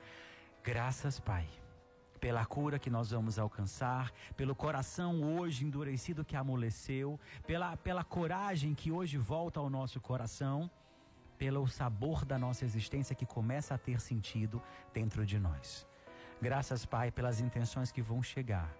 graças, 0.62 1.20
Pai, 1.20 1.46
pela 2.20 2.44
cura 2.44 2.78
que 2.78 2.90
nós 2.90 3.10
vamos 3.10 3.38
alcançar, 3.38 4.12
pelo 4.36 4.54
coração 4.54 5.22
hoje 5.22 5.64
endurecido 5.64 6.24
que 6.24 6.36
amoleceu, 6.36 7.18
pela, 7.46 7.76
pela 7.76 8.04
coragem 8.04 8.74
que 8.74 8.92
hoje 8.92 9.16
volta 9.16 9.58
ao 9.58 9.70
nosso 9.70 10.00
coração 10.00 10.70
pelo 11.40 11.66
sabor 11.66 12.26
da 12.26 12.38
nossa 12.38 12.66
existência 12.66 13.16
que 13.16 13.24
começa 13.24 13.74
a 13.74 13.78
ter 13.78 13.98
sentido 13.98 14.62
dentro 14.92 15.24
de 15.24 15.38
nós. 15.38 15.88
Graças, 16.38 16.84
Pai, 16.84 17.10
pelas 17.10 17.40
intenções 17.40 17.90
que 17.90 18.02
vão 18.02 18.22
chegar. 18.22 18.70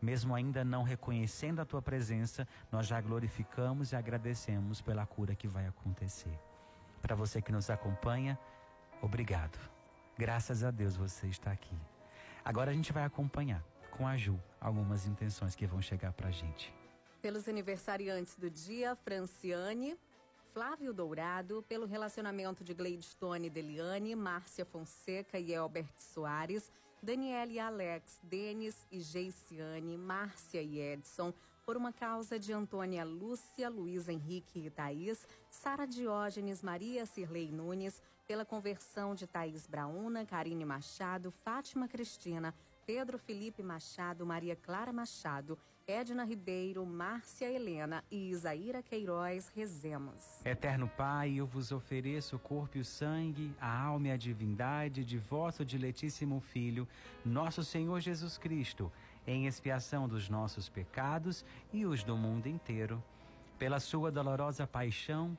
Mesmo 0.00 0.32
ainda 0.32 0.64
não 0.64 0.84
reconhecendo 0.84 1.58
a 1.58 1.64
tua 1.64 1.82
presença, 1.82 2.46
nós 2.70 2.86
já 2.86 3.00
glorificamos 3.00 3.90
e 3.90 3.96
agradecemos 3.96 4.80
pela 4.80 5.04
cura 5.04 5.34
que 5.34 5.48
vai 5.48 5.66
acontecer. 5.66 6.38
Para 7.02 7.16
você 7.16 7.42
que 7.42 7.50
nos 7.50 7.70
acompanha, 7.70 8.38
obrigado. 9.02 9.58
Graças 10.16 10.62
a 10.62 10.70
Deus 10.70 10.96
você 10.96 11.26
está 11.26 11.50
aqui. 11.50 11.76
Agora 12.46 12.70
a 12.70 12.74
gente 12.74 12.92
vai 12.92 13.02
acompanhar 13.02 13.60
com 13.90 14.06
a 14.06 14.16
Ju 14.16 14.40
algumas 14.60 15.04
intenções 15.04 15.56
que 15.56 15.66
vão 15.66 15.82
chegar 15.82 16.12
para 16.12 16.28
a 16.28 16.30
gente. 16.30 16.72
Pelos 17.20 17.48
aniversariantes 17.48 18.36
do 18.36 18.48
dia, 18.48 18.94
Franciane, 18.94 19.98
Flávio 20.52 20.94
Dourado, 20.94 21.64
pelo 21.68 21.86
relacionamento 21.86 22.62
de 22.62 22.72
Gleidstone 22.72 23.48
e 23.48 23.50
Deliane, 23.50 24.14
Márcia 24.14 24.64
Fonseca 24.64 25.40
e 25.40 25.52
Elbert 25.52 25.90
Soares, 25.98 26.70
Daniela 27.02 27.50
e 27.50 27.58
Alex, 27.58 28.20
Denis 28.22 28.86
e 28.92 29.00
Geiciane, 29.00 29.98
Márcia 29.98 30.62
e 30.62 30.78
Edson, 30.78 31.34
por 31.64 31.76
uma 31.76 31.92
causa 31.92 32.38
de 32.38 32.52
Antônia 32.52 33.04
Lúcia, 33.04 33.68
Luiz 33.68 34.08
Henrique 34.08 34.66
e 34.66 34.70
Thaís, 34.70 35.26
Sara 35.50 35.84
Diógenes, 35.84 36.62
Maria 36.62 37.06
Cirlei 37.06 37.50
Nunes, 37.50 38.00
pela 38.26 38.44
conversão 38.44 39.14
de 39.14 39.26
Thaís 39.26 39.66
Brauna, 39.66 40.26
Karine 40.26 40.64
Machado, 40.64 41.30
Fátima 41.30 41.86
Cristina, 41.86 42.54
Pedro 42.84 43.18
Felipe 43.18 43.62
Machado, 43.62 44.26
Maria 44.26 44.56
Clara 44.56 44.92
Machado, 44.92 45.58
Edna 45.86 46.24
Ribeiro, 46.24 46.84
Márcia 46.84 47.48
Helena 47.48 48.02
e 48.10 48.30
Isaíra 48.30 48.82
Queiroz, 48.82 49.48
rezemos. 49.54 50.44
Eterno 50.44 50.88
Pai, 50.96 51.34
eu 51.34 51.46
vos 51.46 51.70
ofereço 51.70 52.34
o 52.34 52.40
corpo 52.40 52.76
e 52.76 52.80
o 52.80 52.84
sangue, 52.84 53.54
a 53.60 53.82
alma 53.84 54.08
e 54.08 54.10
a 54.10 54.16
divindade 54.16 55.04
de 55.04 55.16
vosso 55.16 55.64
diletíssimo 55.64 56.40
Filho, 56.40 56.88
nosso 57.24 57.62
Senhor 57.62 58.00
Jesus 58.00 58.36
Cristo, 58.36 58.90
em 59.24 59.46
expiação 59.46 60.08
dos 60.08 60.28
nossos 60.28 60.68
pecados 60.68 61.44
e 61.72 61.86
os 61.86 62.02
do 62.02 62.16
mundo 62.16 62.48
inteiro. 62.48 63.02
Pela 63.56 63.78
sua 63.78 64.10
dolorosa 64.10 64.66
paixão, 64.66 65.38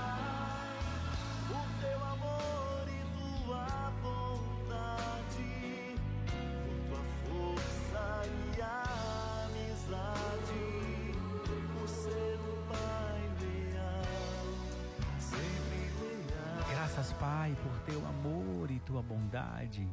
Pai, 17.51 17.55
por 17.63 17.79
teu 17.81 18.05
amor 18.07 18.71
e 18.71 18.79
tua 18.79 19.01
bondade, 19.01 19.85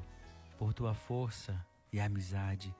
por 0.57 0.73
tua 0.73 0.94
força 0.94 1.64
e 1.92 1.99
amizade, 1.99 2.75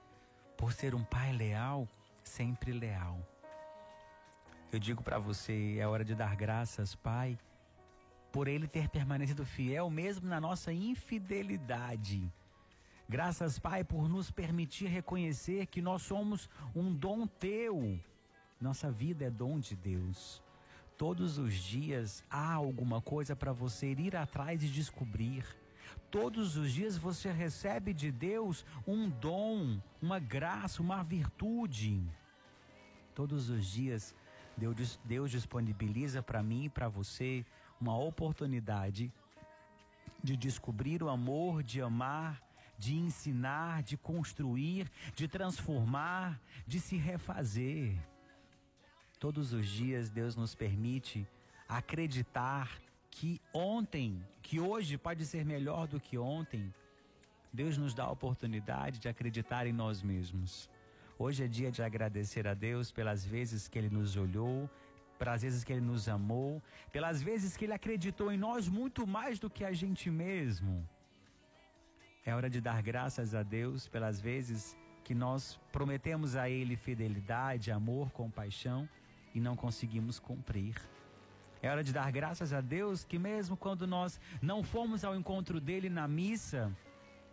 por 0.57 0.73
ser 0.73 0.95
um 0.95 1.03
Pai 1.03 1.33
leal, 1.33 1.89
sempre 2.23 2.73
leal. 2.73 3.19
Eu 4.71 4.79
digo 4.79 5.03
para 5.03 5.19
você, 5.19 5.79
é 5.79 5.87
hora 5.87 6.05
de 6.05 6.15
dar 6.15 6.37
graças, 6.37 6.95
Pai, 6.95 7.37
por 8.31 8.47
Ele 8.47 8.69
ter 8.69 8.89
permanecido 8.89 9.45
fiel 9.45 9.91
mesmo 9.91 10.29
na 10.29 10.41
nossa 10.41 10.73
infidelidade. 10.73 12.33
Graças, 13.09 13.59
Pai, 13.59 13.83
por 13.83 14.09
nos 14.09 14.31
permitir 14.31 14.87
reconhecer 14.87 15.67
que 15.67 15.83
nós 15.83 16.03
somos 16.03 16.49
um 16.75 16.95
dom 16.95 17.27
teu. 17.27 17.99
Nossa 18.61 18.93
vida 18.93 19.25
é 19.25 19.31
dom 19.31 19.59
de 19.59 19.75
Deus. 19.75 20.43
Todos 20.99 21.39
os 21.39 21.55
dias 21.55 22.25
há 22.29 22.55
alguma 22.55 23.01
coisa 23.01 23.37
para 23.37 23.53
você 23.53 23.93
ir 23.93 24.17
atrás 24.17 24.65
e 24.65 24.69
descobrir. 24.69 25.45
Todos 26.11 26.57
os 26.57 26.73
dias 26.73 26.99
você 26.99 27.31
recebe 27.31 27.95
de 27.95 28.11
Deus 28.11 28.67
um 28.85 29.09
dom, 29.09 29.81
uma 30.03 30.19
graça, 30.19 30.83
uma 30.83 31.05
virtude. 31.05 32.03
Todos 33.15 33.49
os 33.49 33.65
dias 33.65 34.13
Deus, 34.57 34.99
Deus 35.05 35.31
disponibiliza 35.31 36.21
para 36.21 36.43
mim 36.43 36.65
e 36.65 36.69
para 36.69 36.89
você 36.89 37.47
uma 37.81 37.97
oportunidade 37.97 39.13
de 40.23 40.37
descobrir 40.37 41.01
o 41.01 41.09
amor, 41.09 41.63
de 41.63 41.81
amar, 41.81 42.43
de 42.77 42.97
ensinar, 42.97 43.85
de 43.85 43.97
construir, 43.97 44.91
de 45.15 45.29
transformar, 45.29 46.41
de 46.67 46.81
se 46.81 46.97
refazer. 46.97 47.97
Todos 49.19 49.53
os 49.53 49.67
dias 49.67 50.11
Deus 50.11 50.37
nos 50.37 50.55
permite 50.55 51.27
acreditar 51.69 52.81
que 53.11 53.41
ontem, 53.53 54.25
que 54.41 54.61
hoje 54.61 54.97
pode 54.97 55.27
ser 55.27 55.45
melhor 55.45 55.89
do 55.89 55.99
que 55.99 56.17
ontem. 56.17 56.73
Deus 57.53 57.77
nos 57.77 57.95
dá 57.95 58.05
a 58.05 58.13
oportunidade 58.13 59.01
de 59.01 59.09
acreditar 59.09 59.67
em 59.67 59.73
nós 59.73 60.03
mesmos. 60.03 60.71
Hoje 61.19 61.43
é 61.45 61.49
dia 61.49 61.73
de 61.73 61.83
agradecer 61.83 62.47
a 62.47 62.55
Deus 62.55 62.93
pelas 62.93 63.25
vezes 63.25 63.67
que 63.67 63.77
Ele 63.77 63.91
nos 63.91 64.17
olhou, 64.17 64.71
pelas 65.19 65.43
vezes 65.43 65.65
que 65.65 65.73
Ele 65.73 65.81
nos 65.81 66.09
amou, 66.09 66.63
pelas 66.93 67.21
vezes 67.21 67.57
que 67.57 67.65
Ele 67.65 67.73
acreditou 67.73 68.31
em 68.31 68.39
nós 68.39 68.69
muito 68.69 69.05
mais 69.05 69.41
do 69.41 69.51
que 69.51 69.65
a 69.65 69.73
gente 69.73 70.09
mesmo. 70.11 70.89
É 72.25 72.33
hora 72.37 72.49
de 72.49 72.61
dar 72.61 72.81
graças 72.83 73.35
a 73.35 73.43
Deus 73.43 73.89
pelas 73.89 74.21
vezes 74.21 74.77
que 75.03 75.15
nós 75.15 75.59
prometemos 75.73 76.37
a 76.37 76.49
Ele 76.49 76.77
fidelidade, 76.77 77.73
amor, 77.73 78.13
compaixão 78.13 78.89
e 79.35 79.41
não 79.41 79.57
conseguimos 79.57 80.19
cumprir. 80.19 80.75
É 81.61 81.71
hora 81.71 81.83
de 81.83 81.93
dar 81.93 82.11
graças 82.13 82.53
a 82.53 82.61
Deus 82.61 83.05
que, 83.05 83.19
mesmo 83.19 83.57
quando 83.57 83.87
nós 83.87 84.21
não 84.41 84.63
fomos 84.63 85.05
ao 85.05 85.17
encontro 85.17 85.61
dele 85.61 85.89
na 85.89 86.07
missa, 86.07 86.75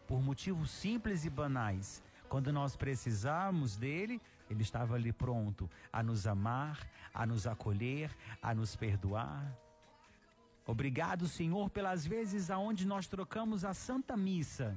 por 0.07 0.21
motivos 0.21 0.71
simples 0.71 1.25
e 1.25 1.29
banais, 1.29 2.03
quando 2.27 2.51
nós 2.51 2.75
precisamos 2.75 3.77
dele, 3.77 4.21
ele 4.49 4.61
estava 4.61 4.95
ali 4.95 5.11
pronto 5.11 5.69
a 5.91 6.01
nos 6.01 6.25
amar, 6.27 6.79
a 7.13 7.25
nos 7.25 7.45
acolher, 7.45 8.15
a 8.41 8.53
nos 8.53 8.75
perdoar. 8.75 9.55
Obrigado, 10.65 11.27
Senhor, 11.27 11.69
pelas 11.69 12.05
vezes 12.05 12.49
aonde 12.49 12.87
nós 12.87 13.07
trocamos 13.07 13.63
a 13.63 13.73
Santa 13.73 14.17
Missa 14.17 14.75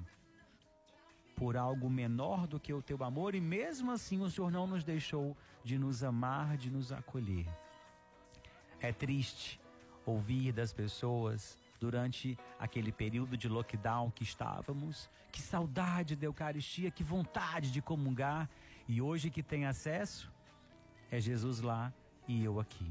por 1.38 1.56
algo 1.56 1.88
menor 1.88 2.48
do 2.48 2.58
que 2.58 2.74
o 2.74 2.82
teu 2.82 3.04
amor 3.04 3.36
e 3.36 3.40
mesmo 3.40 3.92
assim 3.92 4.20
o 4.20 4.28
Senhor 4.28 4.50
não 4.50 4.66
nos 4.66 4.82
deixou 4.82 5.36
de 5.62 5.78
nos 5.78 6.02
amar, 6.02 6.56
de 6.56 6.68
nos 6.68 6.90
acolher. 6.90 7.46
É 8.80 8.92
triste 8.92 9.60
ouvir 10.04 10.52
das 10.52 10.72
pessoas 10.72 11.56
durante 11.78 12.36
aquele 12.58 12.90
período 12.90 13.36
de 13.36 13.48
lockdown 13.48 14.10
que 14.10 14.24
estávamos, 14.24 15.08
que 15.30 15.40
saudade 15.40 16.16
da 16.16 16.26
Eucaristia, 16.26 16.90
que 16.90 17.04
vontade 17.04 17.70
de 17.70 17.80
comungar, 17.80 18.50
e 18.88 19.00
hoje 19.00 19.30
que 19.30 19.42
tem 19.42 19.64
acesso, 19.64 20.32
é 21.08 21.20
Jesus 21.20 21.60
lá 21.60 21.92
e 22.26 22.42
eu 22.42 22.58
aqui. 22.58 22.90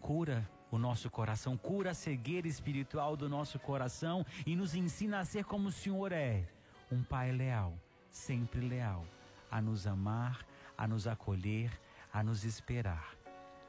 Cura 0.00 0.50
o 0.68 0.78
nosso 0.78 1.08
coração, 1.08 1.56
cura 1.56 1.92
a 1.92 1.94
cegueira 1.94 2.48
espiritual 2.48 3.16
do 3.16 3.28
nosso 3.28 3.56
coração 3.60 4.26
e 4.44 4.56
nos 4.56 4.74
ensina 4.74 5.20
a 5.20 5.24
ser 5.24 5.44
como 5.44 5.68
o 5.68 5.72
Senhor 5.72 6.10
é 6.10 6.55
um 6.90 7.02
pai 7.02 7.32
leal, 7.32 7.78
sempre 8.10 8.60
leal, 8.60 9.04
a 9.50 9.60
nos 9.60 9.86
amar, 9.86 10.46
a 10.78 10.86
nos 10.86 11.06
acolher, 11.06 11.70
a 12.12 12.22
nos 12.22 12.44
esperar. 12.44 13.14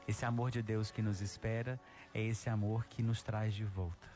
Esse 0.06 0.24
amor 0.24 0.50
de 0.50 0.62
Deus 0.62 0.90
que 0.90 1.02
nos 1.02 1.20
espera 1.20 1.78
é 2.14 2.22
esse 2.22 2.48
amor 2.48 2.86
que 2.86 3.02
nos 3.02 3.22
traz 3.22 3.52
de 3.54 3.64
volta. 3.64 4.08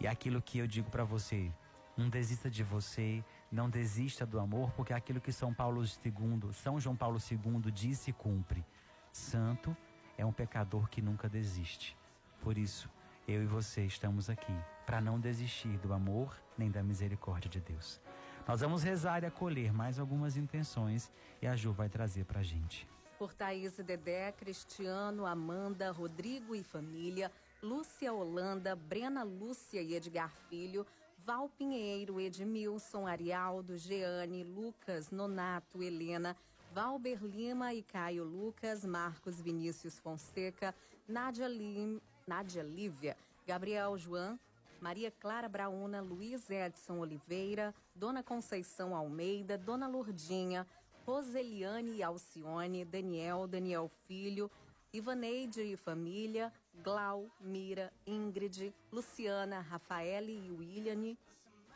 E 0.00 0.06
aquilo 0.06 0.40
que 0.40 0.58
eu 0.58 0.66
digo 0.66 0.90
para 0.90 1.04
você, 1.04 1.52
Não 1.96 2.08
desista 2.08 2.50
de 2.50 2.64
você, 2.64 3.24
não 3.52 3.70
desista 3.70 4.26
do 4.26 4.40
amor, 4.40 4.72
porque 4.72 4.92
aquilo 4.92 5.20
que 5.20 5.30
São 5.30 5.54
Paulo 5.54 5.84
II, 5.84 6.52
São 6.52 6.80
João 6.80 6.96
Paulo 6.96 7.18
II 7.18 7.70
disse 7.70 8.10
e 8.10 8.12
cumpre. 8.12 8.64
Santo 9.12 9.76
é 10.18 10.26
um 10.26 10.32
pecador 10.32 10.88
que 10.88 11.00
nunca 11.00 11.28
desiste. 11.28 11.96
Por 12.40 12.58
isso, 12.58 12.90
eu 13.26 13.42
e 13.42 13.46
você 13.46 13.82
estamos 13.86 14.28
aqui 14.28 14.54
para 14.84 15.00
não 15.00 15.18
desistir 15.18 15.78
do 15.78 15.92
amor 15.92 16.36
nem 16.58 16.70
da 16.70 16.82
misericórdia 16.82 17.48
de 17.48 17.60
Deus. 17.60 18.00
Nós 18.46 18.60
vamos 18.60 18.82
rezar 18.82 19.22
e 19.22 19.26
acolher 19.26 19.72
mais 19.72 19.98
algumas 19.98 20.36
intenções 20.36 21.10
e 21.40 21.46
a 21.46 21.56
Ju 21.56 21.72
vai 21.72 21.88
trazer 21.88 22.24
para 22.26 22.40
a 22.40 22.42
gente. 22.42 22.86
Por 23.18 23.32
Thaís 23.32 23.76
Dedé, 23.76 24.32
Cristiano, 24.32 25.24
Amanda, 25.24 25.90
Rodrigo 25.90 26.54
e 26.54 26.62
família, 26.62 27.32
Lúcia 27.62 28.12
Holanda, 28.12 28.76
Brena 28.76 29.22
Lúcia 29.22 29.80
e 29.80 29.94
Edgar 29.94 30.30
Filho, 30.50 30.86
Val 31.24 31.48
Pinheiro, 31.48 32.20
Edmilson, 32.20 33.06
Arialdo, 33.06 33.78
Jeane, 33.78 34.44
Lucas, 34.44 35.10
Nonato, 35.10 35.82
Helena, 35.82 36.36
Valber 36.74 37.24
Lima 37.24 37.72
e 37.72 37.82
Caio 37.82 38.24
Lucas, 38.24 38.84
Marcos 38.84 39.40
Vinícius 39.40 39.98
Fonseca, 39.98 40.74
Nádia, 41.08 41.48
Lim, 41.48 41.98
Nádia 42.26 42.62
Lívia, 42.62 43.16
Gabriel 43.46 43.98
João, 43.98 44.38
Maria 44.80 45.10
Clara 45.10 45.48
Brauna, 45.48 46.00
Luiz 46.00 46.48
Edson 46.50 46.98
Oliveira, 46.98 47.74
Dona 47.94 48.22
Conceição 48.22 48.96
Almeida, 48.96 49.58
Dona 49.58 49.86
Lourdinha, 49.86 50.66
Roseliane 51.06 52.02
Alcione, 52.02 52.84
Daniel, 52.84 53.46
Daniel 53.46 53.90
Filho, 54.06 54.50
Ivaneide 54.92 55.60
e 55.60 55.76
família, 55.76 56.50
Glau, 56.82 57.30
Mira, 57.40 57.92
Ingrid, 58.06 58.72
Luciana, 58.90 59.60
Rafaele 59.60 60.32
e 60.32 60.50
William, 60.50 61.16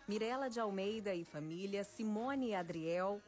Mirela 0.08 0.48
de 0.48 0.58
Almeida 0.58 1.14
e 1.14 1.24
família, 1.24 1.84
Simone 1.84 2.48
e 2.48 2.54
Adriel, 2.54 3.20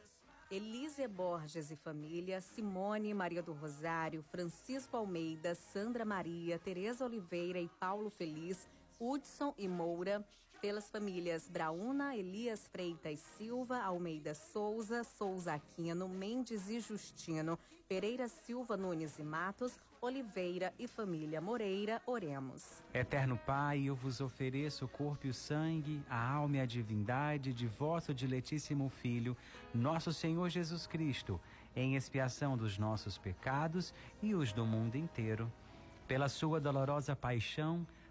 Elise 0.51 1.07
Borges 1.07 1.71
e 1.71 1.77
família, 1.77 2.41
Simone 2.41 3.13
Maria 3.13 3.41
do 3.41 3.53
Rosário, 3.53 4.21
Francisco 4.21 4.97
Almeida, 4.97 5.55
Sandra 5.55 6.03
Maria, 6.03 6.59
Tereza 6.59 7.05
Oliveira 7.05 7.57
e 7.57 7.69
Paulo 7.79 8.09
Feliz, 8.09 8.67
Hudson 8.99 9.53
e 9.57 9.65
Moura, 9.65 10.27
pelas 10.61 10.89
famílias 10.89 11.49
Brauna, 11.49 12.15
Elias 12.15 12.67
Freitas 12.67 13.19
Silva, 13.19 13.81
Almeida 13.81 14.35
Souza, 14.35 15.03
Souza 15.03 15.55
Aquino, 15.55 16.07
Mendes 16.07 16.69
e 16.69 16.79
Justino, 16.79 17.57
Pereira 17.89 18.27
Silva 18.27 18.77
Nunes 18.77 19.17
e 19.17 19.23
Matos, 19.23 19.79
Oliveira 19.99 20.71
e 20.77 20.87
família 20.87 21.41
Moreira, 21.41 21.99
oremos. 22.05 22.81
Eterno 22.93 23.39
Pai, 23.39 23.83
eu 23.85 23.95
vos 23.95 24.21
ofereço 24.21 24.85
o 24.85 24.87
corpo 24.87 25.25
e 25.25 25.31
o 25.31 25.33
sangue, 25.33 26.03
a 26.07 26.31
alma 26.31 26.57
e 26.57 26.59
a 26.59 26.65
divindade 26.65 27.51
de 27.53 27.65
vosso 27.65 28.13
diletíssimo 28.13 28.87
Filho, 28.89 29.35
nosso 29.73 30.13
Senhor 30.13 30.47
Jesus 30.49 30.85
Cristo, 30.85 31.41
em 31.75 31.95
expiação 31.95 32.55
dos 32.55 32.77
nossos 32.77 33.17
pecados 33.17 33.93
e 34.21 34.35
os 34.35 34.53
do 34.53 34.65
mundo 34.65 34.95
inteiro. 34.95 35.51
Pela 36.07 36.29
sua 36.29 36.59
dolorosa 36.59 37.15
paixão, 37.15 37.85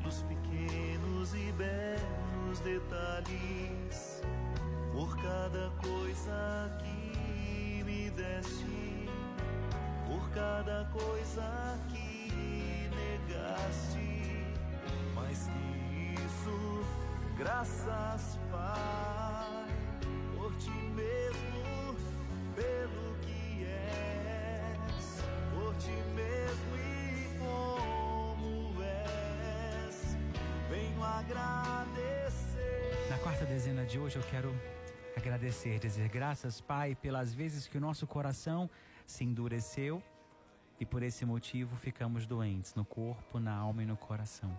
pelos 0.00 0.22
pequenos 0.22 1.34
e 1.34 1.52
belos 1.52 2.60
detalhes, 2.60 4.22
por 4.92 5.16
cada 5.16 5.70
coisa 5.82 6.70
que 6.78 7.84
me 7.84 8.10
deste, 8.10 9.08
por 10.06 10.30
cada 10.30 10.84
coisa 10.92 11.78
que 11.88 12.90
negaste, 12.90 14.54
mais 15.14 15.46
que 15.46 16.14
isso, 16.14 16.84
graças, 17.36 18.38
Pai, 18.50 19.66
por 20.36 20.52
ti 20.56 20.70
mesmo, 20.94 21.94
pelo 22.56 23.14
que 23.22 23.64
és, 23.64 25.22
por 25.54 25.74
ti 25.76 25.92
mesmo 26.14 26.29
agradecer. 31.20 33.10
Na 33.10 33.18
quarta 33.18 33.44
dezena 33.44 33.84
de 33.84 33.98
hoje 33.98 34.16
eu 34.16 34.22
quero 34.22 34.54
agradecer, 35.16 35.78
dizer 35.78 36.08
graças, 36.08 36.60
Pai, 36.60 36.94
pelas 36.94 37.34
vezes 37.34 37.66
que 37.68 37.76
o 37.76 37.80
nosso 37.80 38.06
coração 38.06 38.70
se 39.06 39.22
endureceu 39.24 40.02
e 40.78 40.86
por 40.86 41.02
esse 41.02 41.26
motivo 41.26 41.76
ficamos 41.76 42.26
doentes 42.26 42.74
no 42.74 42.86
corpo, 42.86 43.38
na 43.38 43.54
alma 43.54 43.82
e 43.82 43.86
no 43.86 43.98
coração. 43.98 44.50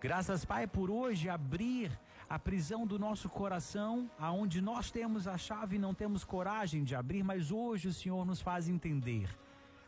Graças, 0.00 0.44
Pai, 0.44 0.66
por 0.66 0.90
hoje 0.90 1.28
abrir 1.28 1.90
a 2.28 2.38
prisão 2.38 2.86
do 2.86 2.98
nosso 2.98 3.28
coração, 3.28 4.08
aonde 4.18 4.60
nós 4.60 4.92
temos 4.92 5.26
a 5.26 5.36
chave 5.36 5.74
e 5.74 5.78
não 5.78 5.92
temos 5.92 6.22
coragem 6.22 6.84
de 6.84 6.94
abrir, 6.94 7.24
mas 7.24 7.50
hoje 7.50 7.88
o 7.88 7.92
Senhor 7.92 8.24
nos 8.24 8.40
faz 8.40 8.68
entender 8.68 9.28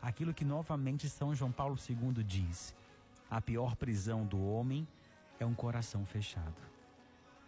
aquilo 0.01 0.33
que 0.33 0.43
novamente 0.43 1.07
São 1.07 1.33
João 1.33 1.51
Paulo 1.51 1.77
II 1.89 2.23
diz: 2.23 2.75
a 3.29 3.39
pior 3.39 3.75
prisão 3.75 4.25
do 4.25 4.43
homem 4.43 4.87
é 5.39 5.45
um 5.45 5.53
coração 5.53 6.05
fechado. 6.05 6.55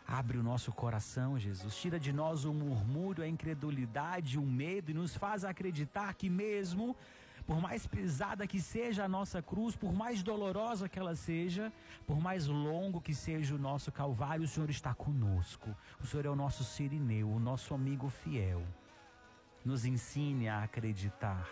Abre 0.08 0.38
o 0.38 0.44
nosso 0.44 0.72
coração, 0.72 1.38
Jesus. 1.38 1.76
Tira 1.76 2.00
de 2.00 2.12
nós 2.12 2.44
o 2.44 2.54
murmúrio, 2.54 3.24
a 3.24 3.28
incredulidade, 3.28 4.40
o 4.40 4.42
medo 4.42 4.90
e 4.90 4.94
nos 4.94 5.16
faz 5.16 5.46
acreditar 5.46 6.14
que, 6.16 6.30
mesmo 6.30 6.96
por 7.46 7.60
mais 7.60 7.88
pesada 7.88 8.46
que 8.46 8.60
seja 8.60 9.06
a 9.06 9.08
nossa 9.08 9.42
cruz, 9.42 9.76
por 9.76 9.92
mais 9.92 10.22
dolorosa 10.22 10.88
que 10.88 11.00
ela 11.00 11.16
seja, 11.16 11.74
por 12.06 12.20
mais 12.20 12.46
longo 12.46 13.02
que 13.02 13.14
seja 13.14 13.56
o 13.56 13.58
nosso 13.58 13.92
calvário, 13.92 14.46
o 14.46 14.48
Senhor 14.48 14.70
está 14.70 14.94
conosco. 14.94 15.76
O 16.00 16.06
Senhor 16.06 16.26
é 16.28 16.30
o 16.30 16.36
nosso 16.36 16.64
sirineu, 16.64 17.30
o 17.30 17.40
nosso 17.40 17.74
amigo 17.74 18.10
fiel. 18.10 18.64
Nos 19.66 19.84
ensine 19.84 20.48
a 20.48 20.64
acreditar 20.64 21.48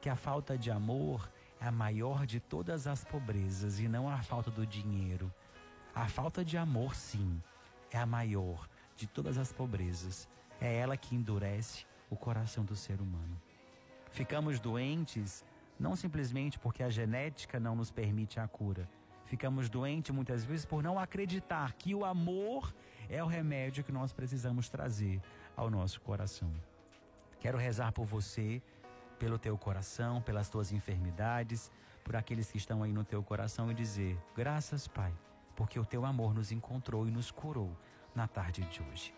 que 0.00 0.08
a 0.08 0.16
falta 0.16 0.56
de 0.56 0.70
amor 0.70 1.30
é 1.60 1.66
a 1.66 1.72
maior 1.72 2.26
de 2.26 2.40
todas 2.40 2.86
as 2.86 3.04
pobrezas 3.04 3.80
e 3.80 3.88
não 3.88 4.08
a 4.08 4.22
falta 4.22 4.50
do 4.50 4.66
dinheiro. 4.66 5.32
A 5.94 6.06
falta 6.06 6.44
de 6.44 6.56
amor, 6.56 6.94
sim, 6.94 7.42
é 7.90 7.98
a 7.98 8.06
maior 8.06 8.68
de 8.96 9.06
todas 9.06 9.36
as 9.36 9.52
pobrezas. 9.52 10.28
É 10.60 10.76
ela 10.76 10.96
que 10.96 11.16
endurece 11.16 11.84
o 12.08 12.16
coração 12.16 12.64
do 12.64 12.76
ser 12.76 13.00
humano. 13.00 13.40
Ficamos 14.10 14.60
doentes 14.60 15.44
não 15.78 15.96
simplesmente 15.96 16.58
porque 16.58 16.82
a 16.82 16.90
genética 16.90 17.58
não 17.58 17.74
nos 17.74 17.90
permite 17.90 18.38
a 18.38 18.46
cura. 18.46 18.88
Ficamos 19.24 19.68
doentes 19.68 20.14
muitas 20.14 20.44
vezes 20.44 20.64
por 20.64 20.82
não 20.82 20.98
acreditar 20.98 21.72
que 21.72 21.94
o 21.94 22.04
amor 22.04 22.72
é 23.08 23.22
o 23.22 23.26
remédio 23.26 23.82
que 23.82 23.92
nós 23.92 24.12
precisamos 24.12 24.68
trazer 24.68 25.20
ao 25.56 25.70
nosso 25.70 26.00
coração. 26.00 26.52
Quero 27.40 27.56
rezar 27.56 27.92
por 27.92 28.04
você, 28.04 28.62
pelo 29.18 29.38
teu 29.38 29.56
coração, 29.56 30.20
pelas 30.20 30.48
tuas 30.48 30.72
enfermidades, 30.72 31.70
por 32.04 32.14
aqueles 32.14 32.50
que 32.50 32.58
estão 32.58 32.82
aí 32.82 32.92
no 32.92 33.04
teu 33.04 33.22
coração 33.22 33.70
e 33.70 33.74
dizer: 33.74 34.18
graças, 34.36 34.86
Pai 34.86 35.12
porque 35.54 35.78
o 35.78 35.84
teu 35.84 36.04
amor 36.04 36.34
nos 36.34 36.52
encontrou 36.52 37.06
e 37.06 37.10
nos 37.10 37.30
curou 37.30 37.76
na 38.14 38.26
tarde 38.26 38.62
de 38.62 38.82
hoje. 38.82 39.14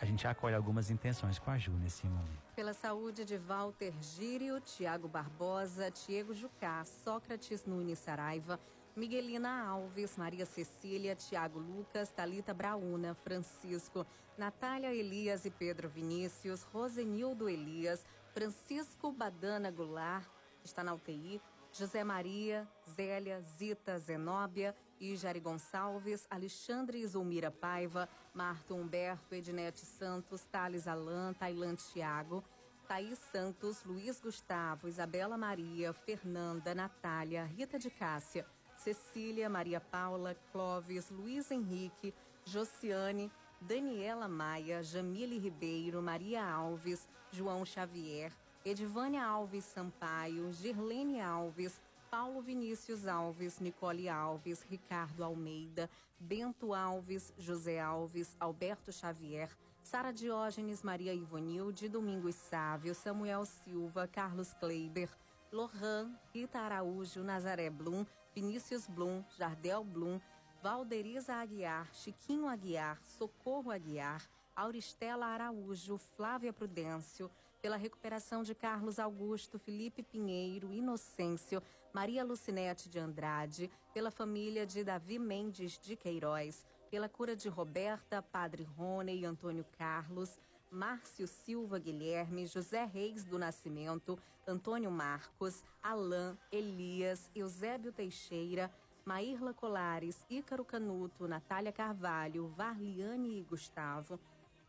A 0.00 0.04
gente 0.04 0.26
acolhe 0.26 0.54
algumas 0.54 0.90
intenções 0.90 1.38
com 1.38 1.50
a 1.50 1.58
Ju 1.58 1.72
nesse 1.72 2.06
momento. 2.06 2.42
Pela 2.54 2.74
saúde 2.74 3.24
de 3.24 3.36
Walter 3.36 3.92
Gírio, 4.00 4.60
Tiago 4.60 5.08
Barbosa, 5.08 5.90
Diego 5.90 6.34
Jucá, 6.34 6.84
Sócrates 6.84 7.64
Nunes 7.64 7.98
Saraiva, 8.00 8.58
Miguelina 8.96 9.66
Alves, 9.66 10.16
Maria 10.16 10.46
Cecília, 10.46 11.14
Tiago 11.14 11.58
Lucas, 11.58 12.12
Talita 12.12 12.52
Brauna, 12.52 13.14
Francisco, 13.14 14.06
Natália 14.36 14.92
Elias 14.92 15.44
e 15.44 15.50
Pedro 15.50 15.88
Vinícius, 15.88 16.62
Rosenildo 16.64 17.48
Elias, 17.48 18.04
Francisco 18.32 19.12
Badana 19.12 19.70
Goulart, 19.70 20.28
está 20.64 20.82
na 20.82 20.94
UTI, 20.94 21.40
José 21.72 22.04
Maria, 22.04 22.68
Zélia, 22.88 23.40
Zita, 23.40 23.98
Zenóbia 23.98 24.74
e 25.00 25.16
Jari 25.16 25.40
Gonçalves, 25.40 26.26
Alexandre 26.30 27.06
Zulmira 27.06 27.50
Paiva, 27.50 28.08
Marto 28.32 28.74
Humberto, 28.74 29.34
Ednete 29.34 29.84
Santos, 29.84 30.42
Thales 30.46 30.86
Alan, 30.86 31.32
Tailã 31.32 31.74
Tiago, 31.74 32.42
Thaís 32.86 33.18
Santos, 33.32 33.82
Luiz 33.84 34.20
Gustavo, 34.20 34.88
Isabela 34.88 35.38
Maria, 35.38 35.92
Fernanda, 35.92 36.74
Natália, 36.74 37.44
Rita 37.44 37.78
de 37.78 37.90
Cássia, 37.90 38.46
Cecília, 38.76 39.48
Maria 39.48 39.80
Paula, 39.80 40.36
Clóvis, 40.52 41.10
Luiz 41.10 41.50
Henrique, 41.50 42.14
Josiane, 42.44 43.32
Daniela 43.60 44.28
Maia, 44.28 44.82
Jamile 44.82 45.38
Ribeiro, 45.38 46.02
Maria 46.02 46.44
Alves, 46.44 47.08
João 47.30 47.64
Xavier, 47.64 48.30
Edvânia 48.64 49.24
Alves 49.24 49.64
Sampaio, 49.64 50.52
Girlene 50.52 51.20
Alves, 51.20 51.80
Paulo 52.14 52.40
Vinícius 52.40 53.08
Alves, 53.08 53.58
Nicole 53.58 54.08
Alves, 54.08 54.64
Ricardo 54.70 55.24
Almeida, 55.24 55.90
Bento 56.16 56.72
Alves, 56.72 57.34
José 57.36 57.80
Alves, 57.80 58.36
Alberto 58.38 58.92
Xavier, 58.92 59.48
Sara 59.82 60.12
Diógenes, 60.12 60.84
Maria 60.84 61.12
Ivonilde, 61.12 61.88
Domingos 61.88 62.36
Sávio, 62.36 62.94
Samuel 62.94 63.44
Silva, 63.44 64.06
Carlos 64.06 64.54
Kleiber, 64.54 65.10
Lohan, 65.50 66.16
Rita 66.32 66.60
Araújo, 66.60 67.24
Nazaré 67.24 67.68
Blum, 67.68 68.06
Vinícius 68.32 68.86
Blum, 68.86 69.24
Jardel 69.36 69.82
Blum, 69.82 70.20
Valderiza 70.62 71.40
Aguiar, 71.40 71.90
Chiquinho 71.90 72.46
Aguiar, 72.46 72.96
Socorro 73.18 73.72
Aguiar, 73.72 74.22
Auristela 74.56 75.26
Araújo, 75.26 75.98
Flávia 75.98 76.52
Prudêncio, 76.52 77.30
pela 77.60 77.76
recuperação 77.76 78.42
de 78.42 78.54
Carlos 78.54 78.98
Augusto, 78.98 79.58
Felipe 79.58 80.02
Pinheiro, 80.02 80.72
Inocêncio, 80.72 81.62
Maria 81.92 82.22
Lucinete 82.22 82.88
de 82.88 82.98
Andrade, 82.98 83.70
pela 83.92 84.10
família 84.10 84.66
de 84.66 84.84
Davi 84.84 85.18
Mendes 85.18 85.78
de 85.78 85.96
Queiroz, 85.96 86.64
pela 86.90 87.08
cura 87.08 87.34
de 87.34 87.48
Roberta, 87.48 88.22
Padre 88.22 88.62
Rony 88.62 89.20
e 89.20 89.24
Antônio 89.24 89.64
Carlos, 89.76 90.38
Márcio 90.70 91.26
Silva 91.26 91.78
Guilherme, 91.78 92.46
José 92.46 92.84
Reis 92.84 93.24
do 93.24 93.38
Nascimento, 93.38 94.18
Antônio 94.46 94.90
Marcos, 94.90 95.64
Alain, 95.82 96.36
Elias, 96.52 97.30
Eusébio 97.34 97.92
Teixeira, 97.92 98.70
Maírla 99.04 99.52
Colares, 99.52 100.24
Ícaro 100.30 100.64
Canuto, 100.64 101.28
Natália 101.28 101.72
Carvalho, 101.72 102.48
Varliane 102.48 103.38
e 103.38 103.42
Gustavo, 103.42 104.18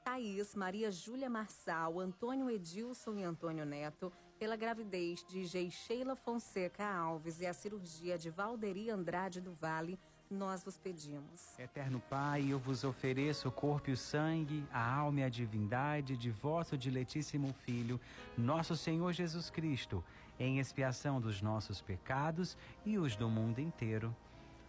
Thaís, 0.05 0.53
Maria 0.53 0.91
Júlia 0.91 1.27
Marçal, 1.27 1.99
Antônio 1.99 2.47
Edilson 2.47 3.15
e 3.15 3.23
Antônio 3.23 3.65
Neto, 3.65 4.13
pela 4.37 4.55
gravidez 4.55 5.25
de 5.27 5.43
Geixeila 5.45 6.15
Fonseca 6.15 6.85
Alves 6.85 7.41
e 7.41 7.47
a 7.47 7.53
cirurgia 7.55 8.15
de 8.15 8.29
Valderi 8.29 8.91
Andrade 8.91 9.41
do 9.41 9.51
Vale, 9.51 9.97
nós 10.29 10.63
vos 10.63 10.77
pedimos. 10.77 11.57
Eterno 11.57 11.99
Pai, 12.07 12.45
eu 12.47 12.59
vos 12.59 12.83
ofereço 12.83 13.47
o 13.47 13.51
corpo 13.51 13.89
e 13.89 13.93
o 13.93 13.97
sangue, 13.97 14.63
a 14.71 14.95
alma 14.95 15.21
e 15.21 15.23
a 15.23 15.29
divindade 15.29 16.15
de 16.15 16.29
vosso 16.29 16.77
diletíssimo 16.77 17.51
Filho, 17.65 17.99
nosso 18.37 18.77
Senhor 18.77 19.11
Jesus 19.11 19.49
Cristo, 19.49 20.03
em 20.39 20.59
expiação 20.59 21.19
dos 21.19 21.41
nossos 21.41 21.81
pecados 21.81 22.55
e 22.85 22.99
os 22.99 23.15
do 23.15 23.27
mundo 23.27 23.57
inteiro. 23.57 24.15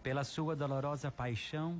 Pela 0.01 0.23
sua 0.23 0.55
dolorosa 0.55 1.11
paixão, 1.11 1.79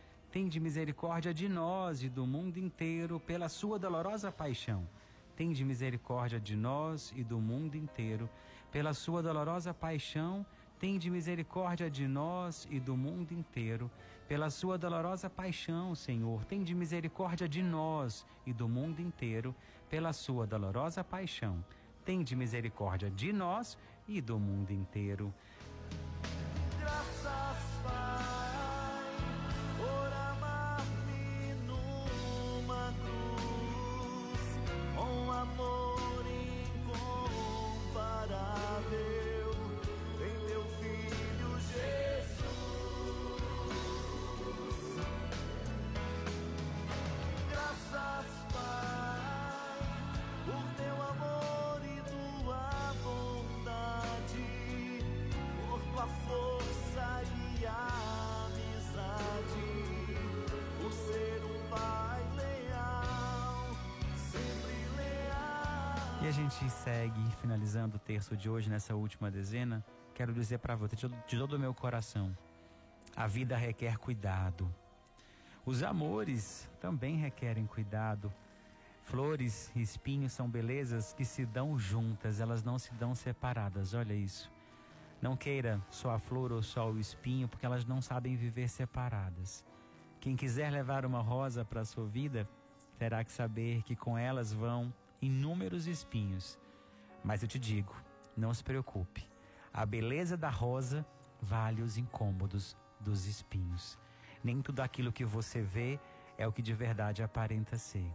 Tende 0.31 0.59
misericórdia 0.59 1.33
de 1.33 1.47
nós 1.49 2.01
e 2.03 2.09
do 2.09 2.25
mundo 2.25 2.57
inteiro, 2.57 3.19
pela 3.19 3.49
sua 3.49 3.77
dolorosa 3.77 4.31
paixão. 4.31 4.87
Tende 5.35 5.63
misericórdia 5.65 6.39
de 6.39 6.55
nós 6.55 7.13
e 7.15 7.23
do 7.23 7.39
mundo 7.39 7.75
inteiro, 7.75 8.29
pela 8.71 8.93
sua 8.93 9.21
dolorosa 9.21 9.73
paixão 9.73 10.45
Tende 10.81 11.11
misericórdia 11.11 11.91
de 11.91 12.07
nós 12.07 12.67
e 12.71 12.79
do 12.79 12.97
mundo 12.97 13.33
inteiro. 13.33 13.87
Pela 14.27 14.49
sua 14.49 14.79
dolorosa 14.79 15.29
paixão, 15.29 15.93
Senhor, 15.93 16.43
tende 16.45 16.73
misericórdia 16.73 17.47
de 17.47 17.61
nós 17.61 18.25
e 18.47 18.51
do 18.51 18.67
mundo 18.67 18.99
inteiro. 18.99 19.53
Pela 19.91 20.11
sua 20.11 20.47
dolorosa 20.47 21.03
paixão, 21.03 21.63
tende 22.03 22.35
misericórdia 22.35 23.11
de 23.11 23.31
nós 23.31 23.77
e 24.07 24.19
do 24.19 24.39
mundo 24.39 24.71
inteiro. 24.71 25.31
Segue 66.71 67.21
finalizando 67.41 67.97
o 67.97 67.99
terço 67.99 68.35
de 68.35 68.49
hoje, 68.49 68.69
nessa 68.69 68.95
última 68.95 69.29
dezena, 69.29 69.85
quero 70.13 70.33
dizer 70.33 70.59
para 70.59 70.75
você 70.75 70.95
de 70.95 71.37
todo 71.37 71.53
o 71.53 71.59
meu 71.59 71.73
coração: 71.73 72.35
a 73.15 73.27
vida 73.27 73.55
requer 73.55 73.97
cuidado. 73.97 74.73
Os 75.65 75.83
amores 75.83 76.69
também 76.79 77.17
requerem 77.17 77.67
cuidado. 77.67 78.33
Flores 79.03 79.71
e 79.75 79.81
espinhos 79.81 80.31
são 80.31 80.49
belezas 80.49 81.13
que 81.13 81.25
se 81.25 81.45
dão 81.45 81.77
juntas, 81.77 82.39
elas 82.39 82.63
não 82.63 82.79
se 82.79 82.93
dão 82.93 83.13
separadas. 83.13 83.93
Olha 83.93 84.13
isso. 84.13 84.51
Não 85.21 85.35
queira 85.35 85.79
só 85.89 86.11
a 86.11 86.19
flor 86.19 86.51
ou 86.51 86.63
só 86.63 86.89
o 86.89 86.99
espinho, 86.99 87.47
porque 87.47 87.65
elas 87.65 87.85
não 87.85 88.01
sabem 88.01 88.35
viver 88.35 88.69
separadas. 88.69 89.63
Quem 90.19 90.35
quiser 90.35 90.71
levar 90.71 91.05
uma 91.05 91.21
rosa 91.21 91.63
para 91.63 91.85
sua 91.85 92.07
vida, 92.07 92.47
terá 92.97 93.23
que 93.23 93.31
saber 93.31 93.83
que 93.83 93.95
com 93.95 94.17
elas 94.17 94.51
vão 94.53 94.91
inúmeros 95.21 95.85
espinhos. 95.87 96.57
Mas 97.23 97.43
eu 97.43 97.47
te 97.47 97.59
digo, 97.59 97.95
não 98.35 98.53
se 98.53 98.63
preocupe. 98.63 99.29
A 99.73 99.85
beleza 99.85 100.35
da 100.35 100.49
rosa 100.49 101.05
vale 101.41 101.81
os 101.81 101.97
incômodos 101.97 102.75
dos 102.99 103.25
espinhos. 103.25 103.97
Nem 104.43 104.61
tudo 104.61 104.81
aquilo 104.81 105.11
que 105.11 105.23
você 105.23 105.61
vê 105.61 105.99
é 106.37 106.47
o 106.47 106.51
que 106.51 106.61
de 106.61 106.73
verdade 106.73 107.21
aparenta 107.21 107.77
ser. 107.77 108.11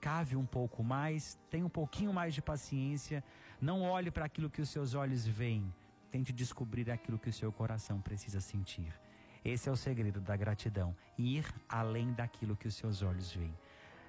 Cave 0.00 0.34
um 0.34 0.46
pouco 0.46 0.82
mais, 0.82 1.38
tenha 1.50 1.64
um 1.64 1.68
pouquinho 1.68 2.12
mais 2.12 2.34
de 2.34 2.42
paciência, 2.42 3.22
não 3.60 3.82
olhe 3.82 4.10
para 4.10 4.24
aquilo 4.24 4.50
que 4.50 4.60
os 4.60 4.68
seus 4.68 4.94
olhos 4.94 5.24
veem, 5.26 5.72
tente 6.10 6.32
descobrir 6.32 6.90
aquilo 6.90 7.18
que 7.18 7.28
o 7.28 7.32
seu 7.32 7.52
coração 7.52 8.00
precisa 8.00 8.40
sentir. 8.40 8.92
Esse 9.44 9.68
é 9.68 9.72
o 9.72 9.76
segredo 9.76 10.20
da 10.20 10.36
gratidão, 10.36 10.96
ir 11.16 11.44
além 11.68 12.12
daquilo 12.12 12.56
que 12.56 12.66
os 12.66 12.74
seus 12.74 13.02
olhos 13.02 13.32
veem 13.32 13.54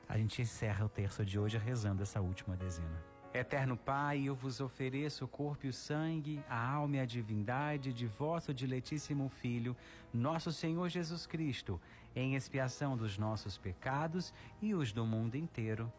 a 0.07 0.17
gente 0.17 0.41
encerra 0.41 0.85
o 0.85 0.89
terço 0.89 1.25
de 1.25 1.39
hoje 1.39 1.57
rezando 1.57 2.03
essa 2.03 2.21
última 2.21 2.55
dezena. 2.55 3.01
Eterno 3.33 3.75
Pai, 3.75 4.23
eu 4.23 4.35
vos 4.35 4.59
ofereço 4.59 5.25
o 5.25 5.27
corpo 5.27 5.65
e 5.65 5.69
o 5.69 5.73
sangue, 5.73 6.43
a 6.47 6.71
alma 6.73 6.97
e 6.97 6.99
a 6.99 7.05
divindade 7.05 7.91
de 7.91 8.05
vosso 8.05 8.53
diletíssimo 8.53 9.27
Filho, 9.27 9.75
nosso 10.13 10.51
Senhor 10.51 10.87
Jesus 10.87 11.25
Cristo, 11.25 11.81
em 12.15 12.35
expiação 12.35 12.95
dos 12.95 13.17
nossos 13.17 13.57
pecados 13.57 14.31
e 14.61 14.75
os 14.75 14.91
do 14.91 15.05
mundo 15.05 15.35
inteiro. 15.35 15.91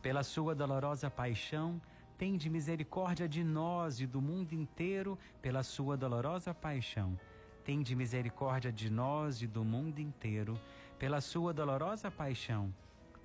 Pela 0.00 0.22
sua 0.22 0.54
dolorosa 0.54 1.10
paixão, 1.10 1.80
tende 2.16 2.48
misericórdia 2.48 3.28
de 3.28 3.44
nós 3.44 4.00
e 4.00 4.06
do 4.06 4.22
mundo 4.22 4.54
inteiro, 4.54 5.18
pela 5.42 5.62
sua 5.62 5.96
dolorosa 5.96 6.54
paixão 6.54 7.18
tende 7.68 7.94
misericórdia 7.94 8.72
de 8.72 8.88
nós 8.88 9.42
e 9.42 9.46
do 9.46 9.62
mundo 9.62 9.98
inteiro, 9.98 10.58
pela 10.98 11.20
sua 11.20 11.52
dolorosa 11.52 12.10
paixão. 12.10 12.72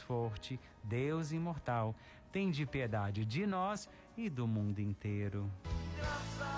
Forte, 0.00 0.58
Deus 0.82 1.32
Imortal. 1.32 1.94
Tende 2.32 2.64
piedade 2.66 3.24
de 3.24 3.46
nós 3.46 3.88
e 4.16 4.28
do 4.28 4.46
mundo 4.46 4.80
inteiro. 4.80 5.50
Graças 5.96 6.57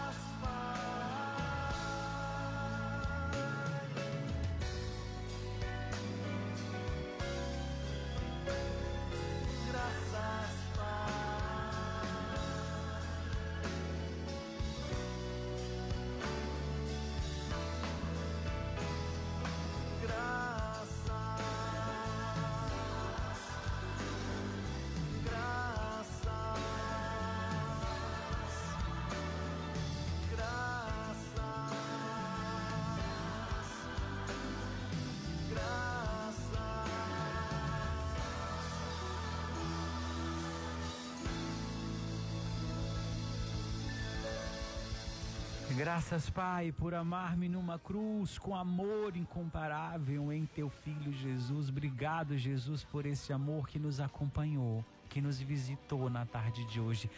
Graças, 46.00 46.30
Pai, 46.30 46.72
por 46.72 46.94
amar-me 46.94 47.46
numa 47.46 47.78
cruz 47.78 48.38
com 48.38 48.56
amor 48.56 49.14
incomparável 49.18 50.32
em 50.32 50.46
teu 50.46 50.70
filho 50.70 51.12
Jesus. 51.12 51.68
Obrigado, 51.68 52.38
Jesus, 52.38 52.82
por 52.82 53.04
esse 53.04 53.34
amor 53.34 53.68
que 53.68 53.78
nos 53.78 54.00
acompanhou, 54.00 54.82
que 55.10 55.20
nos 55.20 55.38
visitou 55.38 56.08
na 56.08 56.24
tarde 56.24 56.64
de 56.64 56.80
hoje. 56.80 57.10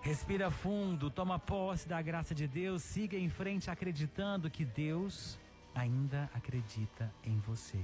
Respira 0.00 0.50
fundo, 0.50 1.10
toma 1.10 1.38
posse 1.38 1.86
da 1.86 2.00
graça 2.00 2.34
de 2.34 2.48
Deus, 2.48 2.82
siga 2.82 3.18
em 3.18 3.28
frente 3.28 3.70
acreditando 3.70 4.48
que 4.48 4.64
Deus 4.64 5.38
ainda 5.74 6.30
acredita 6.32 7.12
em 7.22 7.38
você. 7.40 7.78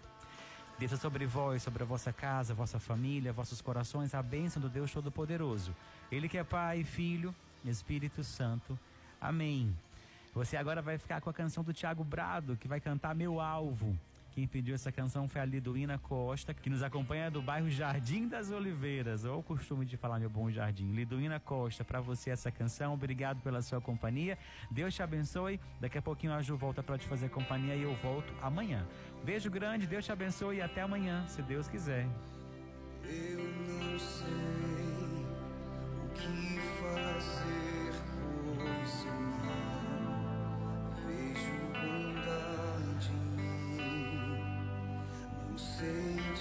Desça 0.79 0.99
sobre 0.99 1.25
vós, 1.25 1.63
sobre 1.63 1.83
a 1.83 1.87
vossa 1.87 2.13
casa, 2.13 2.53
vossa 2.53 2.79
família, 2.79 3.33
vossos 3.33 3.63
corações, 3.63 4.15
a 4.15 4.23
bênção 4.23 4.61
do 4.61 4.69
Deus 4.69 4.93
Todo-Poderoso. 4.93 5.75
Ele 6.13 6.29
que 6.29 6.37
é 6.37 6.45
Pai, 6.45 6.85
Filho 6.85 7.35
Espírito 7.71 8.23
Santo. 8.23 8.79
Amém. 9.21 9.75
Você 10.37 10.55
agora 10.55 10.83
vai 10.83 10.99
ficar 10.99 11.19
com 11.23 11.31
a 11.31 11.33
canção 11.33 11.65
do 11.65 11.73
Tiago 11.73 12.05
Brado, 12.05 12.59
que 12.59 12.69
vai 12.69 12.79
cantar 12.79 13.15
Meu 13.15 13.41
Alvo. 13.41 13.99
Quem 14.33 14.47
pediu 14.47 14.75
essa 14.75 14.93
canção 14.93 15.27
foi 15.27 15.41
a 15.41 15.47
Liduína 15.47 15.97
Costa, 15.97 16.53
que 16.53 16.69
nos 16.69 16.83
acompanha 16.83 17.31
do 17.31 17.41
bairro 17.41 17.71
Jardim 17.71 18.29
das 18.29 18.51
Oliveiras. 18.51 19.25
Ou 19.25 19.39
o 19.39 19.43
costume 19.43 19.87
de 19.87 19.97
falar, 19.97 20.21
meu 20.21 20.29
bom 20.29 20.51
jardim. 20.51 20.93
Liduína 20.93 21.41
Costa, 21.41 21.83
para 21.83 22.03
você 22.03 22.29
essa 22.29 22.51
canção. 22.51 22.93
Obrigado 22.93 23.41
pela 23.41 23.63
sua 23.63 23.81
companhia. 23.81 24.37
Deus 24.71 24.95
te 24.95 25.03
abençoe. 25.03 25.59
Daqui 25.81 25.97
a 25.97 26.03
pouquinho 26.03 26.35
a 26.35 26.43
Ju 26.43 26.55
volta 26.55 26.83
para 26.83 26.99
te 26.99 27.07
fazer 27.07 27.31
companhia 27.31 27.75
e 27.75 27.85
eu 27.85 27.95
volto 28.03 28.31
amanhã. 28.43 28.87
Beijo 29.25 29.51
grande, 29.51 29.87
Deus 29.87 30.05
te 30.05 30.13
abençoe 30.13 30.57
e 30.59 30.61
até 30.61 30.83
amanhã, 30.83 31.27
se 31.29 31.41
Deus 31.41 31.67
quiser. 31.67 32.07
Eu 33.03 33.39
não 33.39 33.99
sei 33.99 34.27
o 36.05 36.15
que 36.15 36.61
fazer. 36.83 37.57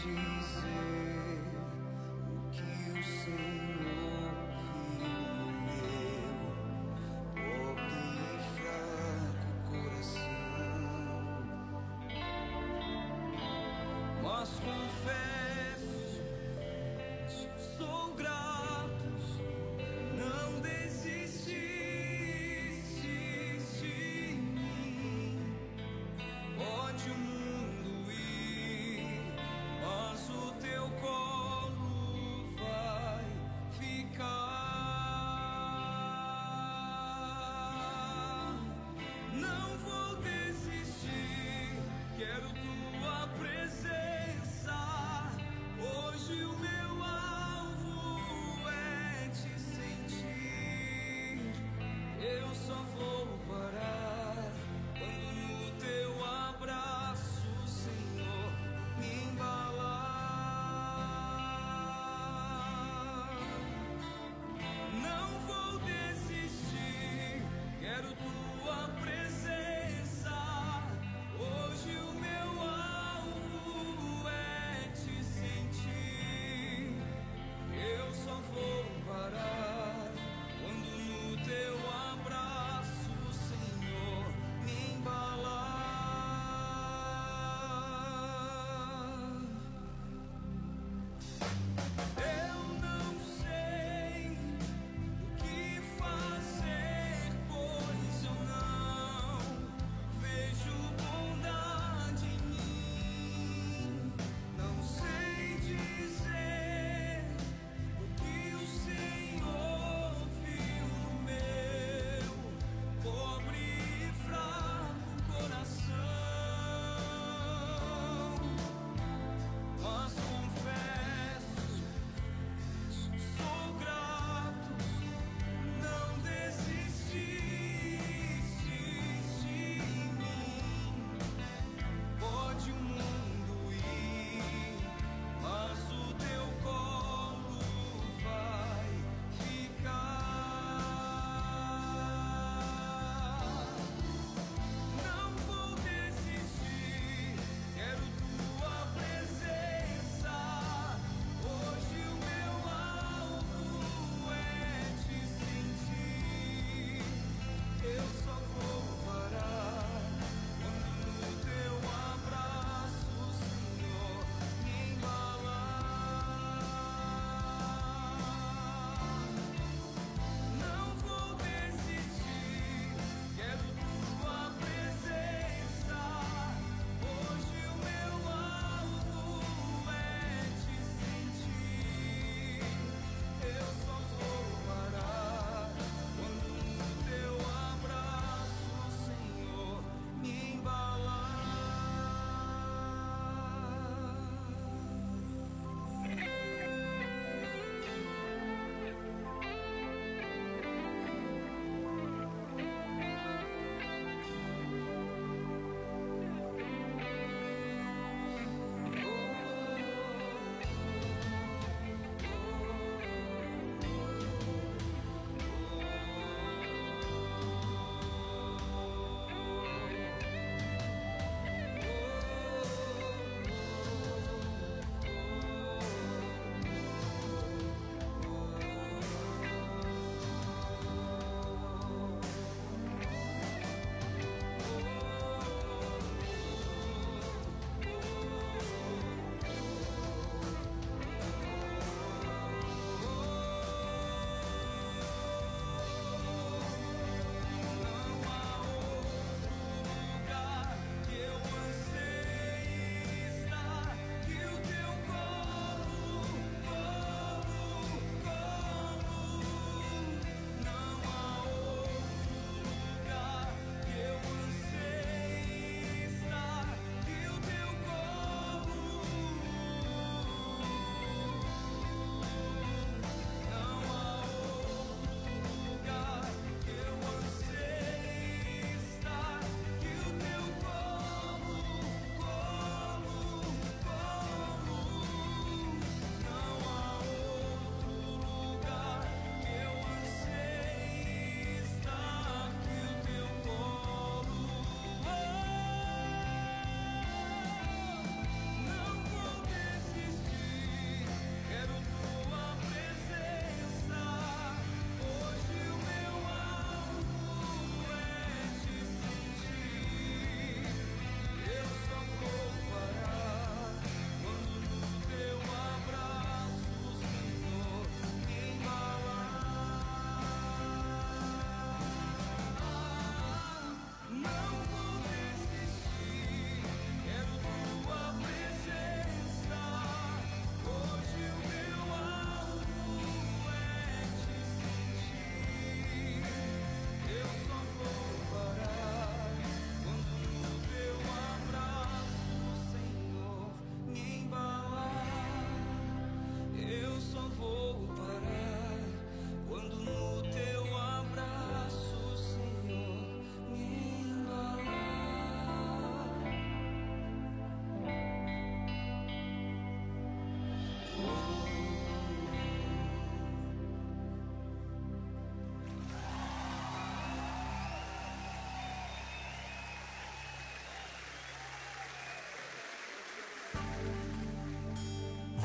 Jesus. 0.05 0.94